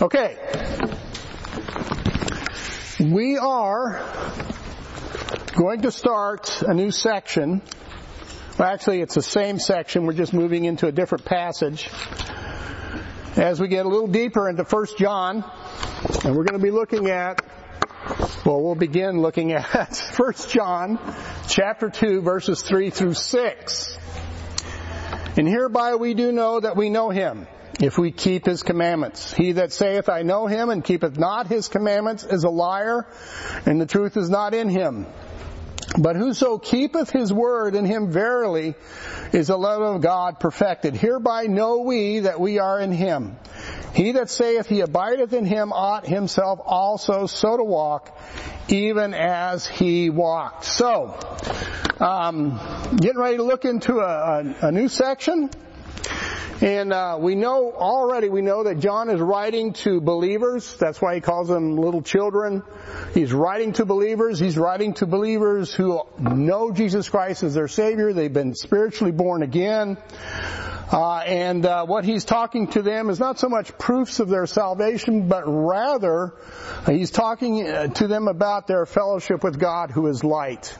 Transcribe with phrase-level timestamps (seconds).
[0.00, 0.36] Okay.
[3.00, 4.04] We are
[5.54, 7.62] going to start a new section.
[8.58, 10.04] Well, actually, it's the same section.
[10.04, 11.88] We're just moving into a different passage.
[13.36, 15.42] As we get a little deeper into 1 John,
[16.24, 17.42] and we're going to be looking at,
[18.44, 20.98] well, we'll begin looking at 1 John
[21.48, 23.98] chapter 2 verses 3 through 6.
[25.38, 27.46] And hereby we do know that we know him
[27.80, 29.32] if we keep his commandments.
[29.32, 33.06] He that saith, I know him, and keepeth not his commandments is a liar,
[33.66, 35.06] and the truth is not in him.
[35.98, 38.74] But whoso keepeth his word in him verily
[39.32, 40.94] is the love of God perfected.
[40.94, 43.36] Hereby know we that we are in him.
[43.94, 48.18] He that saith he abideth in him ought himself also so to walk,
[48.68, 50.64] even as he walked.
[50.64, 51.18] So,
[51.98, 52.60] um,
[52.96, 55.50] getting ready to look into a, a, a new section.
[56.62, 60.74] And uh, we know already, we know that John is writing to believers.
[60.76, 62.62] That's why he calls them little children.
[63.12, 64.38] He's writing to believers.
[64.38, 68.14] He's writing to believers who know Jesus Christ as their Savior.
[68.14, 69.98] They've been spiritually born again.
[70.90, 74.46] Uh, and uh, what he's talking to them is not so much proofs of their
[74.46, 76.32] salvation, but rather
[76.86, 80.74] he's talking uh, to them about their fellowship with God, who is light.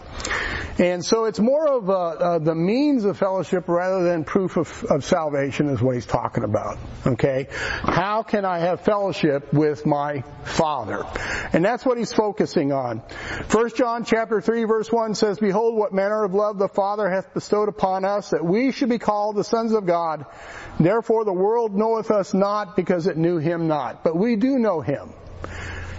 [0.78, 4.84] And so it's more of a, uh, the means of fellowship rather than proof of,
[4.84, 6.76] of salvation is what he's talking about.
[7.06, 11.04] Okay, how can I have fellowship with my Father?
[11.54, 13.02] And that's what he's focusing on.
[13.48, 17.32] First John chapter three verse one says, "Behold, what manner of love the Father hath
[17.32, 20.26] bestowed upon us, that we should be called the sons of God." God.
[20.78, 24.04] Therefore the world knoweth us not because it knew him not.
[24.04, 25.10] But we do know him.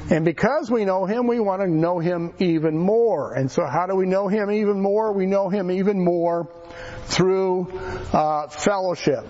[0.10, 3.34] And because we know him, we want to know him even more.
[3.34, 5.12] And so how do we know him even more?
[5.14, 6.48] We know him even more
[7.06, 7.70] through
[8.14, 9.26] uh, fellowship.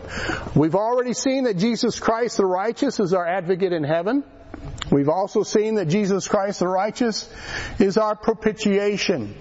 [0.56, 4.24] We've already seen that Jesus Christ the righteous is our advocate in heaven.
[4.92, 7.30] We've also seen that Jesus Christ the righteous
[7.78, 9.36] is our propitiation.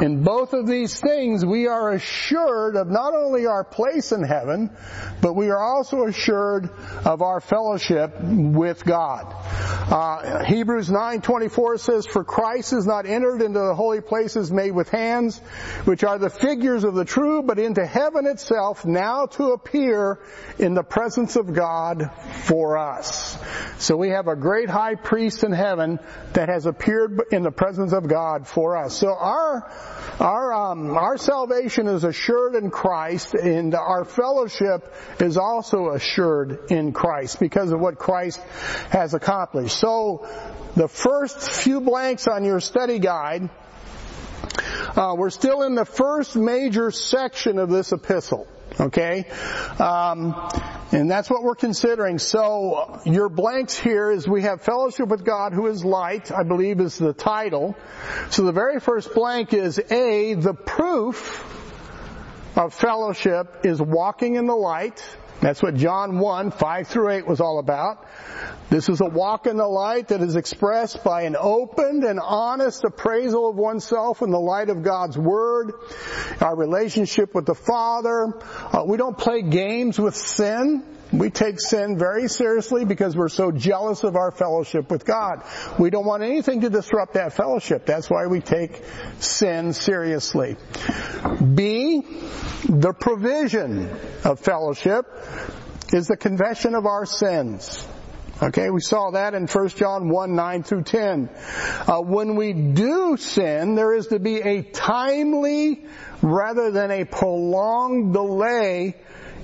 [0.00, 4.70] In both of these things, we are assured of not only our place in heaven,
[5.20, 6.70] but we are also assured
[7.04, 9.34] of our fellowship with God.
[9.90, 14.88] Uh, Hebrews 9:24 says, "For Christ is not entered into the holy places made with
[14.88, 15.38] hands,
[15.84, 20.20] which are the figures of the true, but into heaven itself, now to appear
[20.58, 22.10] in the presence of God
[22.44, 23.36] for us."
[23.78, 26.00] So we have a great high priest in heaven
[26.32, 28.96] that has appeared in the presence of God for us.
[28.96, 29.70] So our
[30.18, 36.92] our um, our salvation is assured in Christ, and our fellowship is also assured in
[36.92, 38.40] Christ because of what Christ
[38.90, 39.78] has accomplished.
[39.78, 40.26] So
[40.74, 43.50] the first few blanks on your study guide.
[44.94, 48.46] Uh, we're still in the first major section of this epistle.
[48.80, 49.26] Okay?
[49.78, 50.34] Um,
[50.92, 52.18] and that's what we're considering.
[52.18, 56.80] So, your blanks here is we have fellowship with God who is light, I believe
[56.80, 57.76] is the title.
[58.30, 61.44] So the very first blank is A, the proof
[62.56, 65.02] of fellowship is walking in the light.
[65.42, 68.06] That's what John 1, 5 through 8 was all about.
[68.70, 72.84] This is a walk in the light that is expressed by an open and honest
[72.84, 75.72] appraisal of oneself in the light of God's Word,
[76.40, 78.40] our relationship with the Father.
[78.72, 80.84] Uh, we don't play games with sin.
[81.12, 85.44] We take sin very seriously because we're so jealous of our fellowship with God.
[85.78, 87.84] We don't want anything to disrupt that fellowship.
[87.84, 88.82] That's why we take
[89.18, 90.56] sin seriously.
[91.54, 92.00] B,
[92.66, 95.04] the provision of fellowship
[95.92, 97.86] is the confession of our sins.
[98.42, 101.28] Okay, we saw that in 1 John 1, 9 through 10.
[101.86, 105.84] Uh, when we do sin, there is to be a timely
[106.22, 108.96] rather than a prolonged delay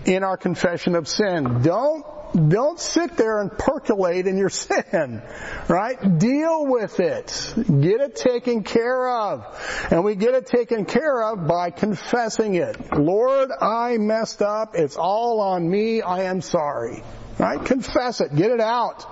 [0.04, 1.62] in our confession of sin.
[1.62, 2.04] Don't
[2.48, 5.22] don't sit there and percolate in your sin,
[5.68, 6.18] right?
[6.18, 7.54] Deal with it.
[7.56, 9.88] Get it taken care of.
[9.90, 12.76] And we get it taken care of by confessing it.
[12.96, 14.74] Lord, I messed up.
[14.74, 16.02] It's all on me.
[16.02, 17.02] I am sorry.
[17.38, 17.64] Right?
[17.64, 18.34] Confess it.
[18.34, 19.06] Get it out.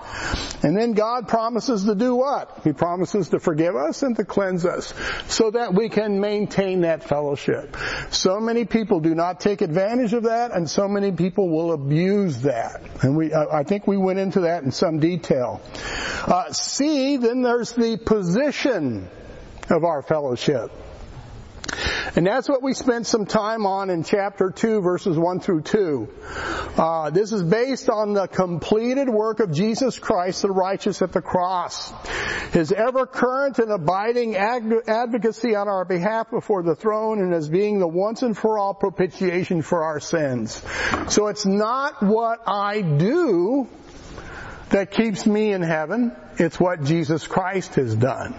[0.65, 2.61] And then God promises to do what?
[2.65, 4.93] He promises to forgive us and to cleanse us
[5.29, 7.77] so that we can maintain that fellowship.
[8.11, 12.43] So many people do not take advantage of that and so many people will abuse
[12.43, 12.83] that.
[13.03, 15.61] And we, I think we went into that in some detail.
[16.27, 19.09] Uh, C, then there's the position
[19.71, 20.73] of our fellowship.
[22.15, 26.09] And that's what we spent some time on in chapter 2 verses 1 through 2.
[26.77, 31.21] Uh, this is based on the completed work of Jesus Christ the righteous at the
[31.21, 31.93] cross.
[32.53, 37.79] His ever current and abiding advocacy on our behalf before the throne and as being
[37.79, 40.63] the once and for all propitiation for our sins.
[41.09, 43.69] So it's not what I do
[44.71, 46.15] that keeps me in heaven.
[46.39, 48.35] It's what Jesus Christ has done.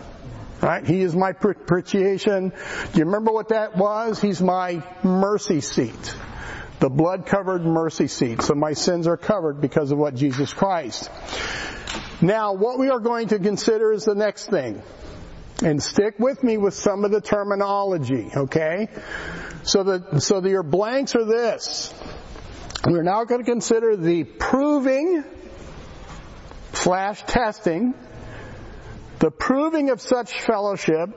[0.61, 0.85] Right?
[0.85, 2.49] He is my propitiation.
[2.49, 4.19] Do you remember what that was?
[4.19, 6.15] He's my mercy seat.
[6.79, 8.41] The blood covered mercy seat.
[8.41, 11.09] So my sins are covered because of what Jesus Christ.
[12.21, 14.81] Now, what we are going to consider is the next thing.
[15.63, 18.89] And stick with me with some of the terminology, okay?
[19.63, 21.93] So that, so that your blanks are this.
[22.85, 25.23] We're now going to consider the proving
[26.73, 27.95] slash testing.
[29.19, 31.09] The proving of such fellowship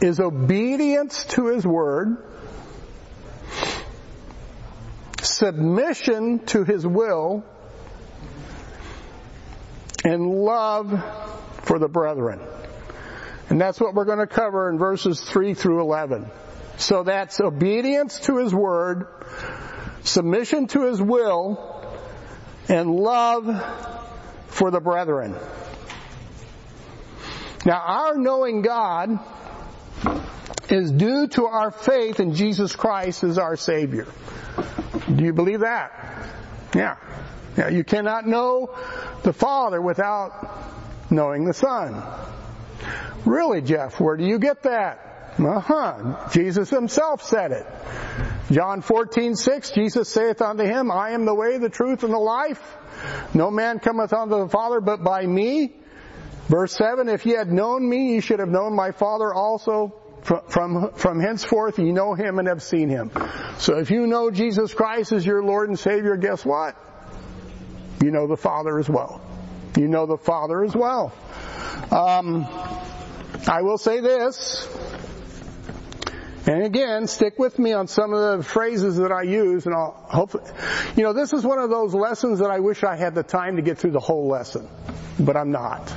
[0.00, 2.16] is obedience to His Word,
[5.20, 7.44] submission to His will,
[10.04, 11.02] and love
[11.62, 12.40] for the brethren.
[13.48, 16.30] And that's what we're going to cover in verses 3 through 11.
[16.76, 19.06] So that's obedience to His Word,
[20.04, 21.84] submission to His will,
[22.68, 23.44] and love
[24.48, 25.34] for the brethren.
[27.64, 29.18] Now our knowing God
[30.68, 34.06] is due to our faith in Jesus Christ as our Savior.
[35.14, 35.92] Do you believe that?
[36.74, 36.96] Yeah.
[37.56, 38.74] Yeah, you cannot know
[39.22, 42.02] the Father without knowing the Son.
[43.26, 45.34] Really, Jeff, where do you get that?
[45.38, 46.28] Uh-huh.
[46.30, 47.66] Jesus himself said it.
[48.50, 52.18] John 14, 6, Jesus saith unto him, I am the way, the truth, and the
[52.18, 52.60] life.
[53.34, 55.72] No man cometh unto the Father but by me.
[56.52, 59.94] Verse 7, if ye had known me, ye should have known my Father also.
[60.20, 63.10] From, from, from henceforth ye know him and have seen him.
[63.56, 66.76] So if you know Jesus Christ as your Lord and Savior, guess what?
[68.04, 69.22] You know the Father as well.
[69.78, 71.14] You know the Father as well.
[71.90, 72.44] Um,
[73.48, 74.68] I will say this,
[76.46, 79.92] and again, stick with me on some of the phrases that I use, and I'll
[80.06, 80.44] hopefully,
[80.96, 83.56] you know, this is one of those lessons that I wish I had the time
[83.56, 84.68] to get through the whole lesson,
[85.18, 85.90] but I'm not.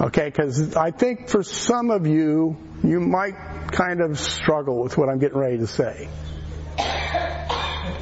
[0.00, 3.34] Okay, because I think for some of you, you might
[3.70, 6.08] kind of struggle with what I'm getting ready to say.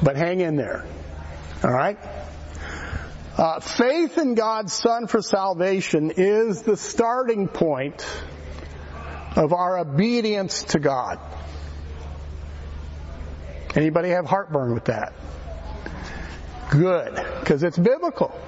[0.03, 0.87] But hang in there.
[1.63, 1.99] Alright?
[3.37, 8.05] Uh, faith in God's Son for salvation is the starting point
[9.37, 11.19] of our obedience to God.
[13.75, 15.13] Anybody have heartburn with that?
[16.71, 18.39] Good, because it's biblical.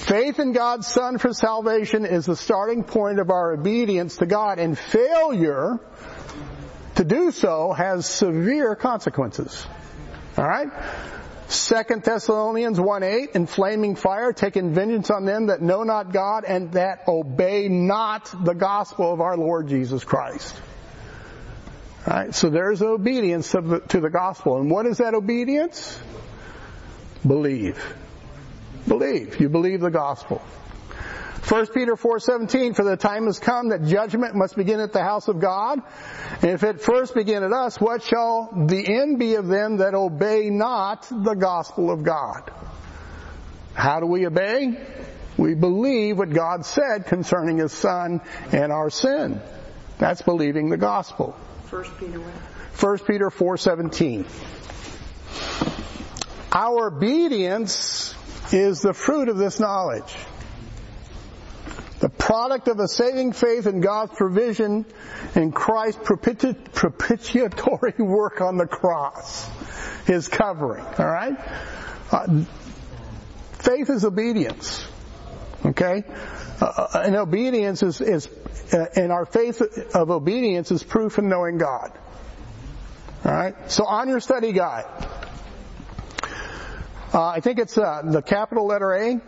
[0.00, 4.58] Faith in God's Son for salvation is the starting point of our obedience to God,
[4.58, 5.78] and failure
[6.96, 9.66] to do so has severe consequences.
[10.38, 10.68] Alright?
[11.48, 16.72] Second Thessalonians 1-8, in flaming fire, taking vengeance on them that know not God and
[16.72, 20.54] that obey not the gospel of our Lord Jesus Christ.
[22.08, 24.58] Alright, So there's obedience to the, to the gospel.
[24.58, 26.00] And what is that obedience?
[27.26, 27.96] Believe.
[28.86, 29.40] Believe.
[29.40, 30.42] You believe the gospel.
[31.48, 35.26] 1 Peter 4:17 for the time has come that judgment must begin at the house
[35.26, 35.80] of God.
[36.42, 39.94] And if it first begin at us what shall the end be of them that
[39.94, 42.50] obey not the gospel of God?
[43.74, 44.78] How do we obey?
[45.36, 48.20] We believe what God said concerning his son
[48.52, 49.40] and our sin.
[49.98, 51.34] That's believing the gospel.
[51.70, 54.26] 1 Peter 1 Peter 4:17
[56.52, 58.14] Our obedience
[58.52, 60.14] is the fruit of this knowledge
[62.00, 64.86] the product of a saving faith in God's provision
[65.34, 69.48] in Christ's propiti- propitiatory work on the cross.
[70.06, 71.38] His covering, alright?
[72.10, 72.44] Uh,
[73.52, 74.86] faith is obedience.
[75.64, 76.04] Okay?
[76.60, 78.28] Uh, uh, and obedience is, is
[78.72, 79.60] uh, and our faith
[79.94, 81.92] of obedience is proof in knowing God.
[83.26, 83.70] Alright?
[83.70, 84.86] So on your study guide,
[87.12, 89.20] uh, I think it's uh, the capital letter A.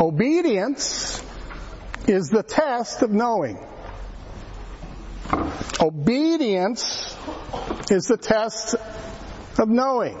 [0.00, 1.22] Obedience
[2.08, 3.64] is the test of knowing.
[5.80, 7.16] Obedience
[7.90, 8.74] is the test
[9.58, 10.20] of knowing.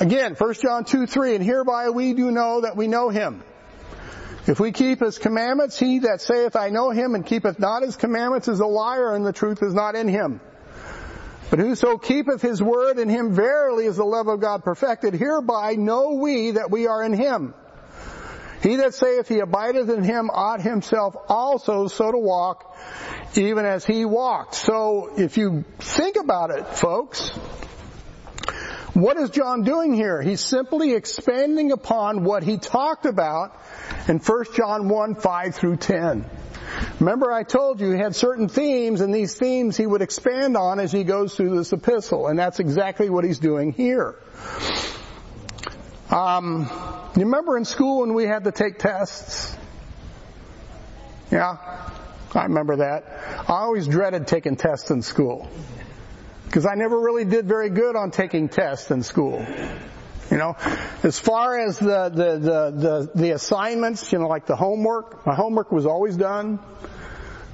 [0.00, 3.42] Again, 1 John 2, 3, and hereby we do know that we know him.
[4.46, 7.96] If we keep his commandments, he that saith I know him and keepeth not his
[7.96, 10.40] commandments is a liar and the truth is not in him.
[11.54, 15.14] But whoso keepeth his word in him verily is the love of God perfected.
[15.14, 17.54] Hereby know we that we are in him.
[18.60, 22.76] He that saith he abideth in him ought himself also so to walk,
[23.36, 24.56] even as he walked.
[24.56, 27.30] So if you think about it, folks,
[28.94, 30.22] what is John doing here?
[30.22, 33.60] He's simply expanding upon what he talked about
[34.06, 36.24] in 1 John 1, 5 through 10.
[37.00, 40.78] Remember I told you he had certain themes and these themes he would expand on
[40.78, 44.16] as he goes through this epistle and that's exactly what he's doing here.
[46.10, 46.68] Um,
[47.16, 49.56] you remember in school when we had to take tests?
[51.32, 51.56] Yeah,
[52.32, 53.44] I remember that.
[53.48, 55.48] I always dreaded taking tests in school
[56.44, 59.44] because I never really did very good on taking tests in school.
[60.30, 60.56] You know,
[61.02, 65.34] as far as the, the, the, the, the assignments, you know, like the homework, my
[65.34, 66.58] homework was always done.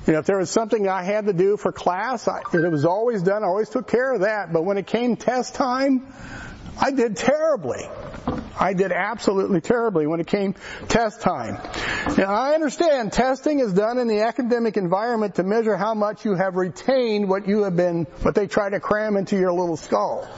[0.06, 2.85] You know, if there was something I had to do for class, I, it was
[2.85, 3.42] always done.
[3.44, 4.52] I always took care of that.
[4.52, 6.12] But when it came test time,
[6.80, 7.87] I did terribly.
[8.58, 10.54] I did absolutely terribly when it came
[10.88, 11.54] test time.
[12.16, 16.34] Now I understand testing is done in the academic environment to measure how much you
[16.34, 20.28] have retained what you have been, what they try to cram into your little skull.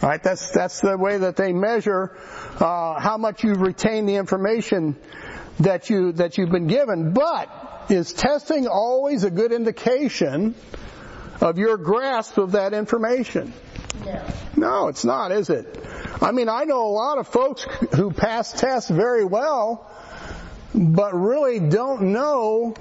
[0.00, 0.22] Right?
[0.22, 2.16] That's that's the way that they measure
[2.58, 4.96] uh, how much you've retained the information
[5.60, 7.12] that you that you've been given.
[7.12, 7.48] But
[7.88, 10.54] is testing always a good indication
[11.40, 13.52] of your grasp of that information?
[14.56, 14.88] No.
[14.88, 15.78] It's not, is it?
[16.20, 19.90] I mean, I know a lot of folks who pass tests very well,
[20.74, 22.74] but really don't know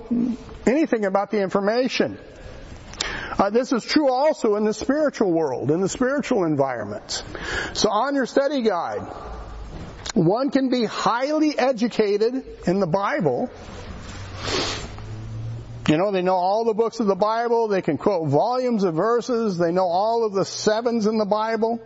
[0.65, 2.17] anything about the information.
[3.37, 7.23] Uh, this is true also in the spiritual world, in the spiritual environment.
[7.73, 9.01] So on your study guide,
[10.13, 13.49] one can be highly educated in the Bible.
[15.91, 18.93] You know, they know all the books of the Bible, they can quote volumes of
[18.95, 21.81] verses, they know all of the sevens in the Bible.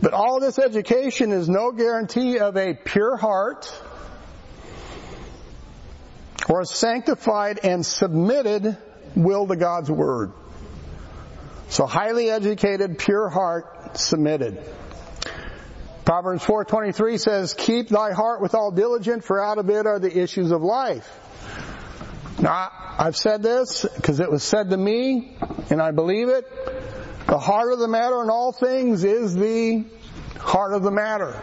[0.00, 3.70] But all this education is no guarantee of a pure heart
[6.48, 8.78] or a sanctified and submitted
[9.14, 10.32] will to God's Word.
[11.68, 14.64] So highly educated, pure heart, submitted.
[16.06, 20.18] Proverbs 4.23 says, Keep thy heart with all diligence, for out of it are the
[20.18, 21.06] issues of life.
[22.40, 25.36] Now, I've said this because it was said to me,
[25.70, 26.44] and I believe it.
[27.26, 29.84] The heart of the matter in all things is the
[30.40, 31.40] heart of the matter.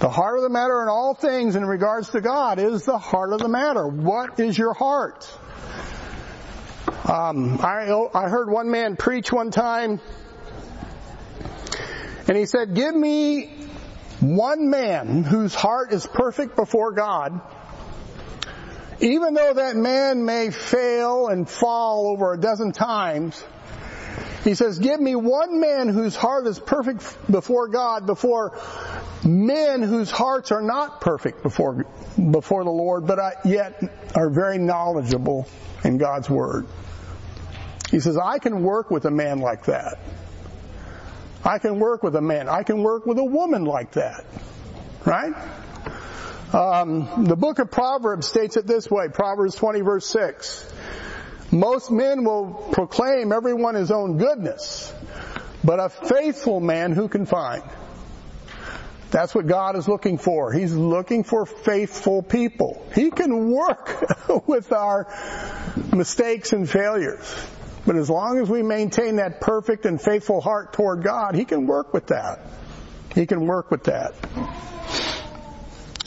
[0.00, 3.32] The heart of the matter in all things in regards to God is the heart
[3.32, 3.86] of the matter.
[3.86, 5.26] What is your heart?
[7.04, 10.00] Um, I, I heard one man preach one time,
[12.28, 13.46] and he said, "Give me
[14.20, 17.40] one man whose heart is perfect before God."
[19.00, 23.42] Even though that man may fail and fall over a dozen times,
[24.44, 28.58] he says, give me one man whose heart is perfect before God, before
[29.24, 31.84] men whose hearts are not perfect before,
[32.30, 33.82] before the Lord, but yet
[34.16, 35.48] are very knowledgeable
[35.84, 36.66] in God's Word.
[37.90, 39.98] He says, I can work with a man like that.
[41.44, 42.48] I can work with a man.
[42.48, 44.24] I can work with a woman like that.
[45.04, 45.32] Right?
[46.52, 50.72] Um, the book of Proverbs states it this way, Proverbs 20 verse 6.
[51.52, 54.92] Most men will proclaim everyone his own goodness,
[55.62, 57.62] but a faithful man who can find?
[59.10, 60.52] That's what God is looking for.
[60.52, 62.86] He's looking for faithful people.
[62.94, 65.06] He can work with our
[65.94, 67.34] mistakes and failures.
[67.86, 71.66] But as long as we maintain that perfect and faithful heart toward God, He can
[71.66, 72.40] work with that.
[73.14, 74.14] He can work with that.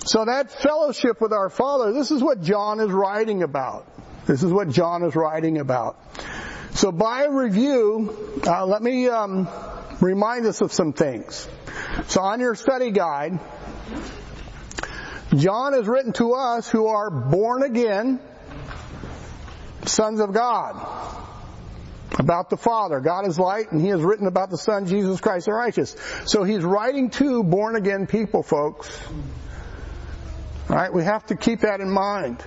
[0.06, 3.88] So that fellowship with our Father, this is what John is writing about.
[4.26, 5.98] This is what John is writing about.
[6.74, 9.48] So by review, uh, let me um,
[10.00, 11.48] remind us of some things.
[12.08, 13.40] So on your study guide,
[15.36, 18.20] John has written to us who are born again
[19.86, 20.88] sons of God.
[22.20, 23.00] About the Father.
[23.00, 25.96] God is light and He has written about the Son, Jesus Christ the righteous.
[26.26, 28.90] So He's writing to born again people, folks.
[30.72, 32.42] Alright, we have to keep that in mind.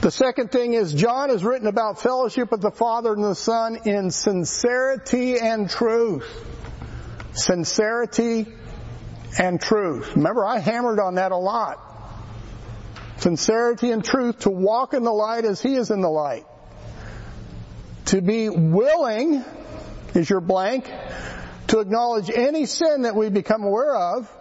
[0.00, 3.78] The second thing is John has written about fellowship with the Father and the Son
[3.84, 6.24] in sincerity and truth.
[7.32, 8.46] Sincerity
[9.40, 10.14] and truth.
[10.14, 11.80] Remember, I hammered on that a lot.
[13.16, 16.46] Sincerity and truth to walk in the light as He is in the light.
[18.04, 19.44] To be willing
[20.14, 20.88] is your blank
[21.66, 24.32] to acknowledge any sin that we become aware of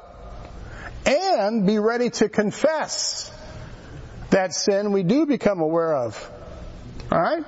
[1.06, 3.32] and be ready to confess
[4.32, 6.32] that sin we do become aware of.
[7.12, 7.46] Alright?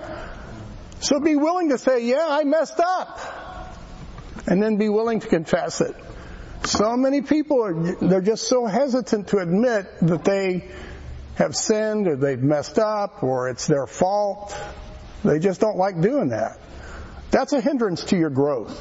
[1.00, 3.20] So be willing to say, yeah, I messed up.
[4.48, 5.96] And then be willing to confess it.
[6.64, 10.72] So many people are, they're just so hesitant to admit that they
[11.36, 14.58] have sinned or they've messed up or it's their fault.
[15.24, 16.60] They just don't like doing that.
[17.32, 18.76] That's a hindrance to your growth.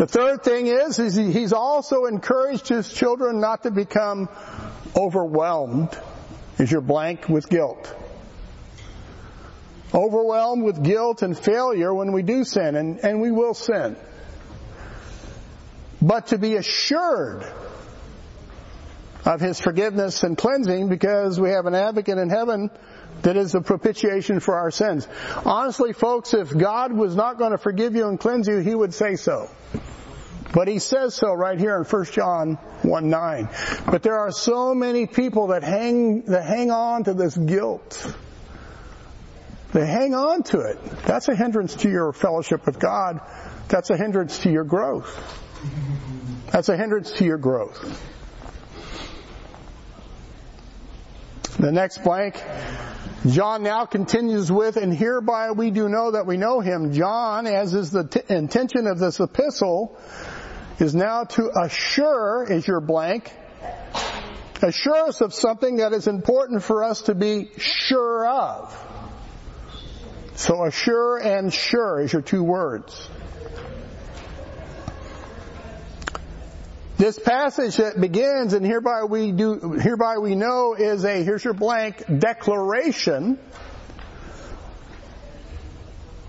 [0.00, 4.30] The third thing is, is he's also encouraged his children not to become
[4.96, 5.90] overwhelmed.
[6.56, 7.94] Is your blank with guilt?
[9.92, 13.94] Overwhelmed with guilt and failure when we do sin, and, and we will sin.
[16.00, 17.44] but to be assured
[19.26, 22.70] of his forgiveness and cleansing because we have an advocate in heaven
[23.22, 25.06] that is the propitiation for our sins.
[25.44, 28.94] Honestly, folks, if God was not going to forgive you and cleanse you, he would
[28.94, 29.50] say so.
[30.52, 33.48] But he says so right here in 1 John 1 9.
[33.86, 38.14] But there are so many people that hang, that hang on to this guilt.
[39.72, 40.82] They hang on to it.
[41.06, 43.20] That's a hindrance to your fellowship with God.
[43.68, 45.08] That's a hindrance to your growth.
[46.50, 47.78] That's a hindrance to your growth.
[51.60, 52.42] The next blank.
[53.26, 56.92] John now continues with, and hereby we do know that we know him.
[56.92, 59.98] John, as is the t- intention of this epistle,
[60.78, 63.30] is now to assure, is your blank,
[64.62, 68.74] assure us of something that is important for us to be sure of.
[70.36, 73.10] So assure and sure is your two words.
[77.00, 81.54] This passage that begins and hereby we do, hereby we know is a, here's your
[81.54, 83.38] blank, declaration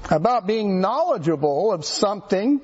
[0.10, 2.62] about being knowledgeable of something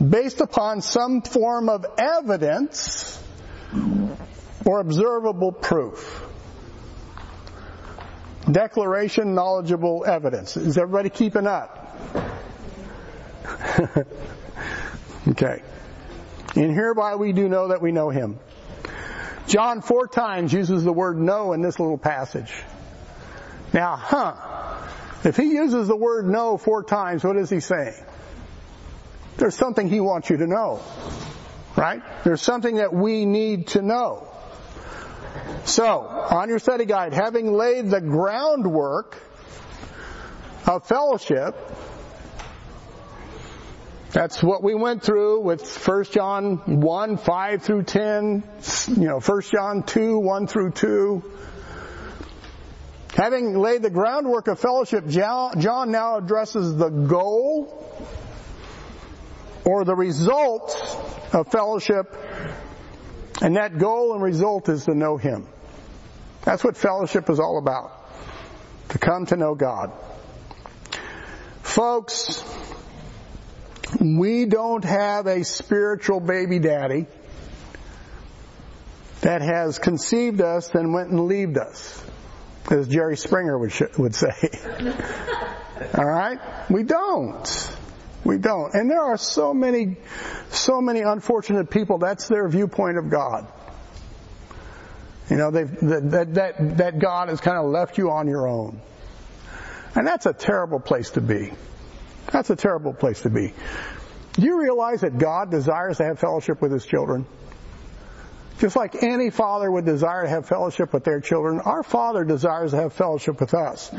[0.00, 3.20] based upon some form of evidence
[4.64, 6.24] or observable proof.
[8.48, 10.56] Declaration, knowledgeable evidence.
[10.56, 11.92] Is everybody keeping up?
[15.26, 15.62] okay.
[16.54, 18.38] And hereby we do know that we know him.
[19.46, 22.52] John four times uses the word know in this little passage.
[23.72, 24.34] Now, huh,
[25.24, 27.94] if he uses the word know four times, what is he saying?
[29.38, 30.82] There's something he wants you to know.
[31.76, 32.02] Right?
[32.22, 34.28] There's something that we need to know.
[35.64, 39.16] So, on your study guide, having laid the groundwork
[40.66, 41.56] of fellowship,
[44.12, 48.44] that's what we went through with 1 John 1, 5 through 10,
[48.88, 51.32] you know, 1 John 2, 1 through 2.
[53.14, 57.78] Having laid the groundwork of fellowship, John now addresses the goal
[59.64, 60.76] or the result
[61.32, 62.14] of fellowship,
[63.40, 65.46] and that goal and result is to know Him.
[66.42, 67.98] That's what fellowship is all about.
[68.90, 69.90] To come to know God.
[71.62, 72.44] Folks,
[74.00, 77.06] we don't have a spiritual baby daddy
[79.20, 82.04] that has conceived us and went and leaved us,
[82.70, 84.50] as Jerry Springer would, would say.
[85.96, 86.38] All right?
[86.70, 87.76] We don't.
[88.24, 88.74] We don't.
[88.74, 89.96] And there are so many,
[90.50, 93.46] so many unfortunate people, that's their viewpoint of God.
[95.30, 98.80] You know, they've, that, that, that God has kind of left you on your own.
[99.94, 101.52] And that's a terrible place to be.
[102.32, 103.52] That's a terrible place to be.
[104.32, 107.26] Do you realize that God desires to have fellowship with His children?
[108.58, 112.70] Just like any father would desire to have fellowship with their children, our Father desires
[112.70, 113.90] to have fellowship with us.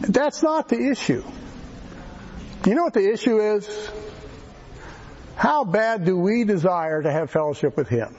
[0.00, 1.22] That's not the issue.
[2.64, 3.90] You know what the issue is?
[5.36, 8.16] How bad do we desire to have fellowship with Him?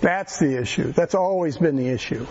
[0.00, 0.92] That's the issue.
[0.92, 2.26] That's always been the issue.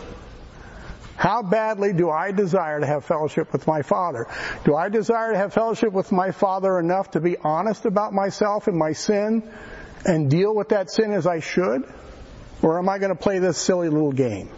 [1.18, 4.28] How badly do I desire to have fellowship with my Father?
[4.66, 8.68] Do I desire to have fellowship with my Father enough to be honest about myself
[8.68, 9.42] and my sin
[10.06, 11.92] and deal with that sin as I should?
[12.62, 14.52] Or am I going to play this silly little game?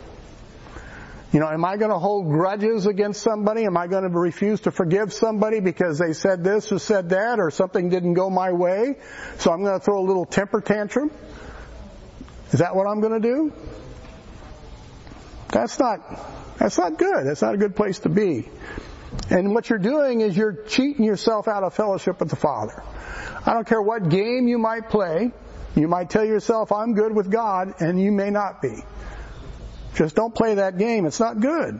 [1.31, 3.63] You know, am I going to hold grudges against somebody?
[3.63, 7.39] Am I going to refuse to forgive somebody because they said this or said that
[7.39, 8.97] or something didn't go my way?
[9.37, 11.09] So I'm going to throw a little temper tantrum?
[12.51, 13.53] Is that what I'm going to do?
[15.51, 16.01] That's not
[16.59, 17.25] that's not good.
[17.25, 18.49] That's not a good place to be.
[19.29, 22.83] And what you're doing is you're cheating yourself out of fellowship with the Father.
[23.45, 25.31] I don't care what game you might play.
[25.75, 28.83] You might tell yourself, I'm good with God, and you may not be.
[29.95, 31.05] Just don't play that game.
[31.05, 31.79] It's not good.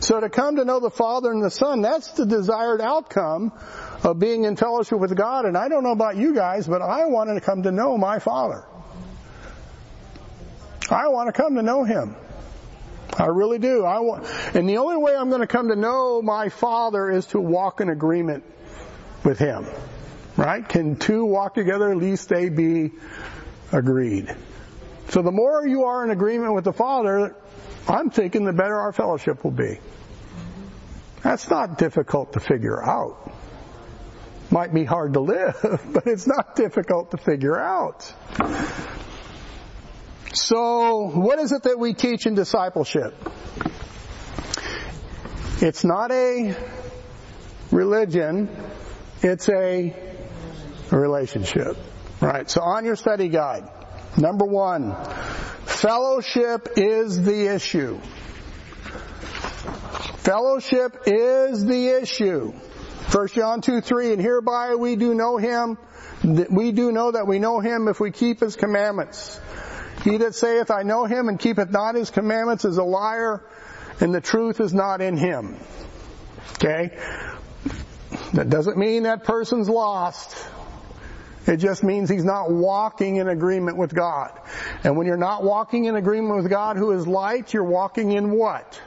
[0.00, 3.52] So to come to know the Father and the Son, that's the desired outcome
[4.02, 5.44] of being in fellowship with God.
[5.44, 8.18] And I don't know about you guys, but I want to come to know my
[8.18, 8.64] Father.
[10.90, 12.16] I want to come to know Him.
[13.18, 13.84] I really do.
[13.84, 17.26] I want, and the only way I'm going to come to know my Father is
[17.26, 18.44] to walk in agreement
[19.24, 19.66] with Him.
[20.36, 20.66] Right?
[20.66, 22.92] Can two walk together, least they be
[23.72, 24.34] agreed.
[25.08, 27.34] So the more you are in agreement with the Father,
[27.88, 29.80] I'm thinking the better our fellowship will be.
[31.22, 33.30] That's not difficult to figure out.
[34.50, 35.56] Might be hard to live,
[35.92, 38.12] but it's not difficult to figure out.
[40.32, 43.14] So, what is it that we teach in discipleship?
[45.60, 46.56] It's not a
[47.72, 48.48] religion,
[49.22, 49.94] it's a
[50.90, 51.76] relationship.
[52.20, 53.68] Right, so on your study guide,
[54.16, 54.94] number one,
[55.64, 57.98] fellowship is the issue.
[60.18, 62.52] Fellowship is the issue.
[63.10, 65.76] 1 John 2, 3, and hereby we do know him,
[66.22, 69.40] we do know that we know him if we keep his commandments.
[70.02, 73.42] He that saith, I know him and keepeth not his commandments is a liar,
[74.00, 75.56] and the truth is not in him.
[76.54, 76.96] Okay?
[78.32, 80.36] That doesn't mean that person's lost.
[81.46, 84.38] It just means he's not walking in agreement with God.
[84.84, 88.30] And when you're not walking in agreement with God who is light, you're walking in
[88.30, 88.80] what?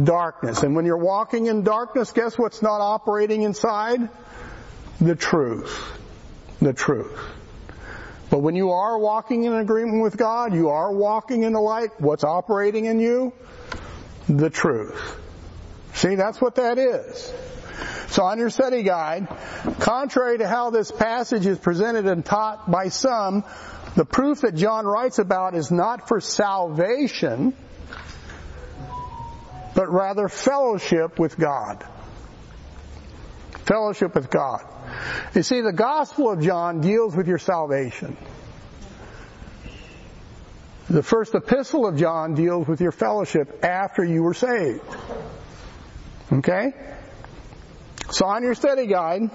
[0.00, 0.62] Darkness.
[0.62, 4.08] And when you're walking in darkness, guess what's not operating inside?
[5.00, 6.00] The truth.
[6.60, 7.18] The truth.
[8.34, 11.90] But when you are walking in agreement with God, you are walking in the light,
[12.00, 13.32] what's operating in you?
[14.28, 15.20] The truth.
[15.92, 17.32] See, that's what that is.
[18.08, 19.28] So on your study guide,
[19.78, 23.44] contrary to how this passage is presented and taught by some,
[23.94, 27.54] the proof that John writes about is not for salvation,
[29.76, 31.86] but rather fellowship with God.
[33.64, 34.64] Fellowship with God.
[35.34, 38.16] You see, the Gospel of John deals with your salvation.
[40.88, 44.82] The first epistle of John deals with your fellowship after you were saved.
[46.32, 46.72] Okay?
[48.10, 49.30] So on your study guide,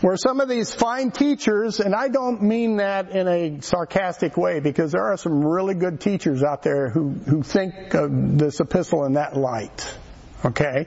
[0.00, 4.60] where some of these fine teachers, and I don't mean that in a sarcastic way
[4.60, 9.04] because there are some really good teachers out there who, who think of this epistle
[9.04, 9.88] in that light.
[10.44, 10.86] Okay?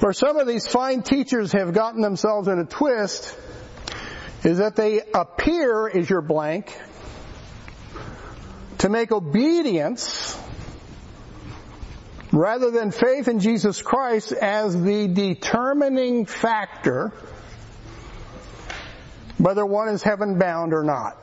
[0.00, 3.36] Where some of these fine teachers have gotten themselves in a twist
[4.42, 6.74] is that they appear as your blank
[8.78, 10.38] to make obedience
[12.32, 17.12] rather than faith in Jesus Christ as the determining factor
[19.36, 21.18] whether one is heaven bound or not.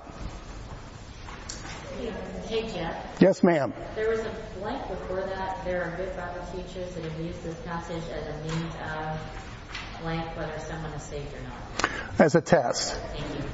[2.47, 3.73] Hey Jeff, Yes, ma'am.
[3.95, 5.63] there was a blank before that.
[5.65, 10.35] There are good Bible teachers that have used this passage as a means of blank
[10.37, 11.91] whether someone is saved or not.
[12.19, 12.99] As a test.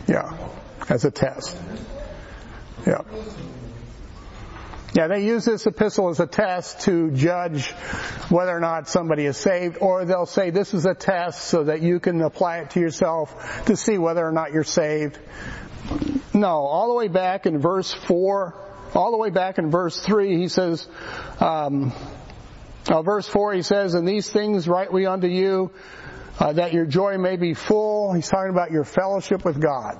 [0.07, 0.37] Yeah.
[0.89, 1.57] As a test.
[2.85, 3.01] Yeah.
[4.93, 7.71] Yeah, they use this epistle as a test to judge
[8.29, 11.81] whether or not somebody is saved, or they'll say this is a test so that
[11.81, 15.17] you can apply it to yourself to see whether or not you're saved.
[16.31, 18.53] No, all the way back in verse 4,
[18.95, 20.87] all the way back in verse 3, he says,
[21.39, 21.93] um,
[22.87, 25.71] uh, verse 4, he says, And these things write we unto you,
[26.39, 28.13] uh, that your joy may be full.
[28.13, 29.99] He's talking about your fellowship with God.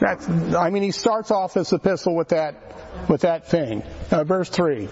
[0.00, 3.82] That's, I mean, he starts off this epistle with that, with that thing.
[4.10, 4.88] Uh, verse 3.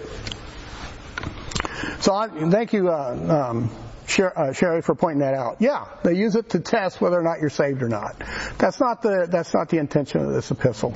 [1.99, 3.71] So I, thank you, uh, um,
[4.19, 5.57] uh, Sherry, for pointing that out.
[5.59, 8.21] Yeah, they use it to test whether or not you're saved or not.
[8.57, 10.95] That's not the, that's not the intention of this epistle.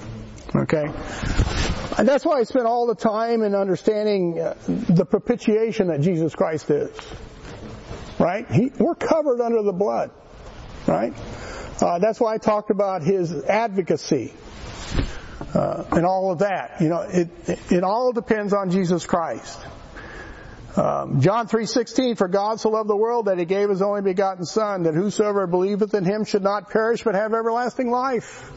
[0.56, 0.86] Okay?
[1.98, 6.34] And that's why I spent all the time in understanding uh, the propitiation that Jesus
[6.34, 6.96] Christ is.
[8.18, 8.50] Right?
[8.50, 10.12] He, we're covered under the blood.
[10.88, 11.14] Right?
[11.82, 14.34] Uh, that's why I talked about his advocacy
[15.54, 16.82] uh, and all of that.
[16.82, 19.60] You know, it, it, it all depends on Jesus Christ.
[20.76, 24.46] Um, John 3:16 For God so loved the world that he gave his only begotten
[24.46, 28.52] son that whosoever believeth in him should not perish but have everlasting life.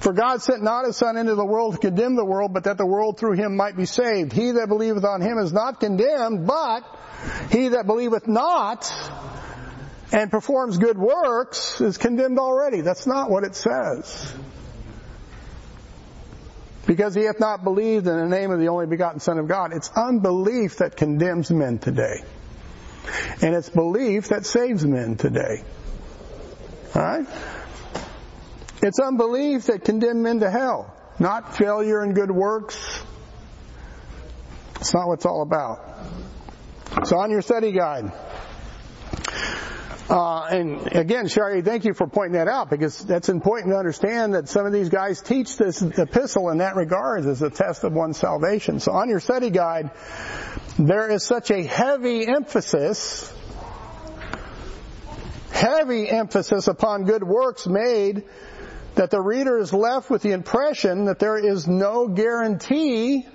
[0.00, 2.78] For God sent not his son into the world to condemn the world but that
[2.78, 4.32] the world through him might be saved.
[4.32, 6.82] He that believeth on him is not condemned but
[7.50, 8.90] he that believeth not
[10.10, 12.80] and performs good works is condemned already.
[12.80, 14.34] That's not what it says.
[16.86, 19.72] Because he hath not believed in the name of the only begotten Son of God.
[19.74, 22.24] It's unbelief that condemns men today.
[23.42, 25.62] And it's belief that saves men today.
[26.96, 27.26] Alright?
[28.82, 30.96] It's unbelief that condemns men to hell.
[31.18, 33.02] Not failure in good works.
[34.76, 35.84] It's not what it's all about.
[37.04, 38.10] So on your study guide,
[40.08, 44.34] uh, and again, Shari, thank you for pointing that out because that's important to understand
[44.34, 47.92] that some of these guys teach this epistle in that regard as a test of
[47.92, 48.80] one's salvation.
[48.80, 49.90] So on your study guide,
[50.78, 53.32] there is such a heavy emphasis,
[55.52, 58.24] heavy emphasis upon good works made
[59.00, 63.26] that the reader is left with the impression that there is no guarantee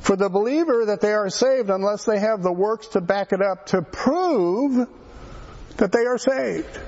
[0.00, 3.40] for the believer that they are saved unless they have the works to back it
[3.40, 4.86] up to prove
[5.78, 6.78] that they are saved.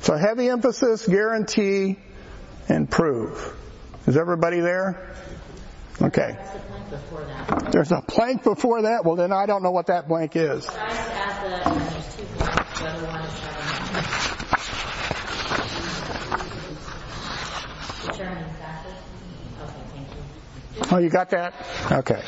[0.00, 1.96] So heavy emphasis, guarantee,
[2.68, 3.56] and prove.
[4.06, 5.16] Is everybody there?
[6.02, 6.36] Okay.
[7.70, 9.06] There's a blank before that?
[9.06, 10.66] Well then I don't know what that blank is.
[10.66, 13.64] Try to add the, and there's two blanks, the other one is trying
[20.90, 21.54] Oh, you got that?
[21.90, 22.22] Okay.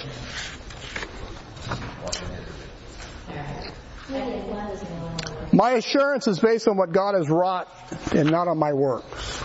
[5.52, 7.68] My assurance is based on what God has wrought
[8.12, 9.42] and not on my works.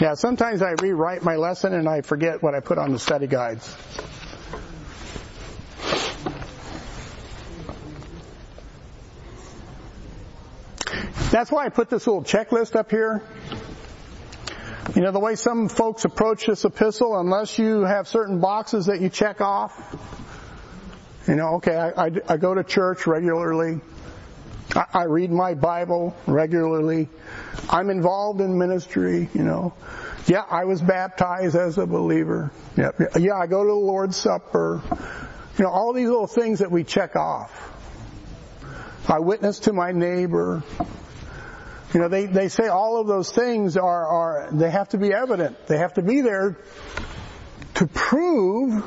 [0.00, 3.26] Yeah, sometimes I rewrite my lesson and I forget what I put on the study
[3.26, 3.74] guides.
[11.30, 13.22] That's why I put this little checklist up here.
[14.92, 19.00] You know, the way some folks approach this epistle, unless you have certain boxes that
[19.00, 19.72] you check off,
[21.26, 23.80] you know, okay, I, I, I go to church regularly.
[24.76, 27.08] I, I read my Bible regularly.
[27.70, 29.74] I'm involved in ministry, you know.
[30.26, 32.52] Yeah, I was baptized as a believer.
[32.76, 34.82] Yeah, yeah, I go to the Lord's Supper.
[35.58, 37.72] You know, all these little things that we check off.
[39.08, 40.62] I witness to my neighbor.
[41.94, 45.12] You know, they, they say all of those things are, are, they have to be
[45.12, 45.68] evident.
[45.68, 46.58] They have to be there
[47.74, 48.84] to prove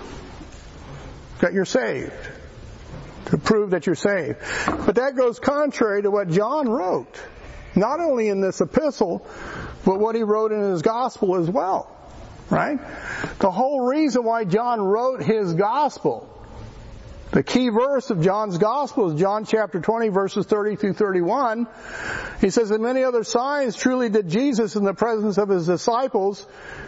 [1.39, 2.11] that you're saved.
[3.27, 4.39] To prove that you're saved.
[4.65, 7.17] But that goes contrary to what John wrote.
[7.75, 9.25] Not only in this epistle,
[9.85, 11.89] but what he wrote in his gospel as well.
[12.49, 12.79] Right?
[13.39, 16.36] The whole reason why John wrote his gospel
[17.37, 21.67] the key verse of John's Gospel is John chapter 20 verses 30 through 31.
[22.41, 26.41] He says, and many other signs truly did Jesus in the presence of his disciples,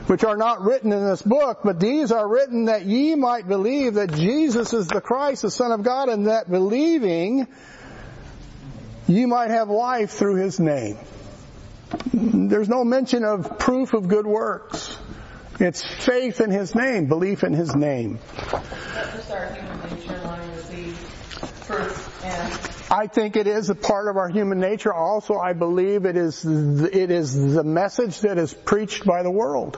[0.08, 3.94] which are not written in this book, but these are written that ye might believe
[3.94, 7.48] that Jesus is the Christ, the Son of God, and that believing
[9.08, 10.98] ye might have life through his name.
[12.12, 14.98] There's no mention of proof of good works.
[15.60, 18.18] It's faith in His name, belief in His name.
[21.70, 24.94] I think it is a part of our human nature.
[24.94, 29.78] Also, I believe it is it is the message that is preached by the world.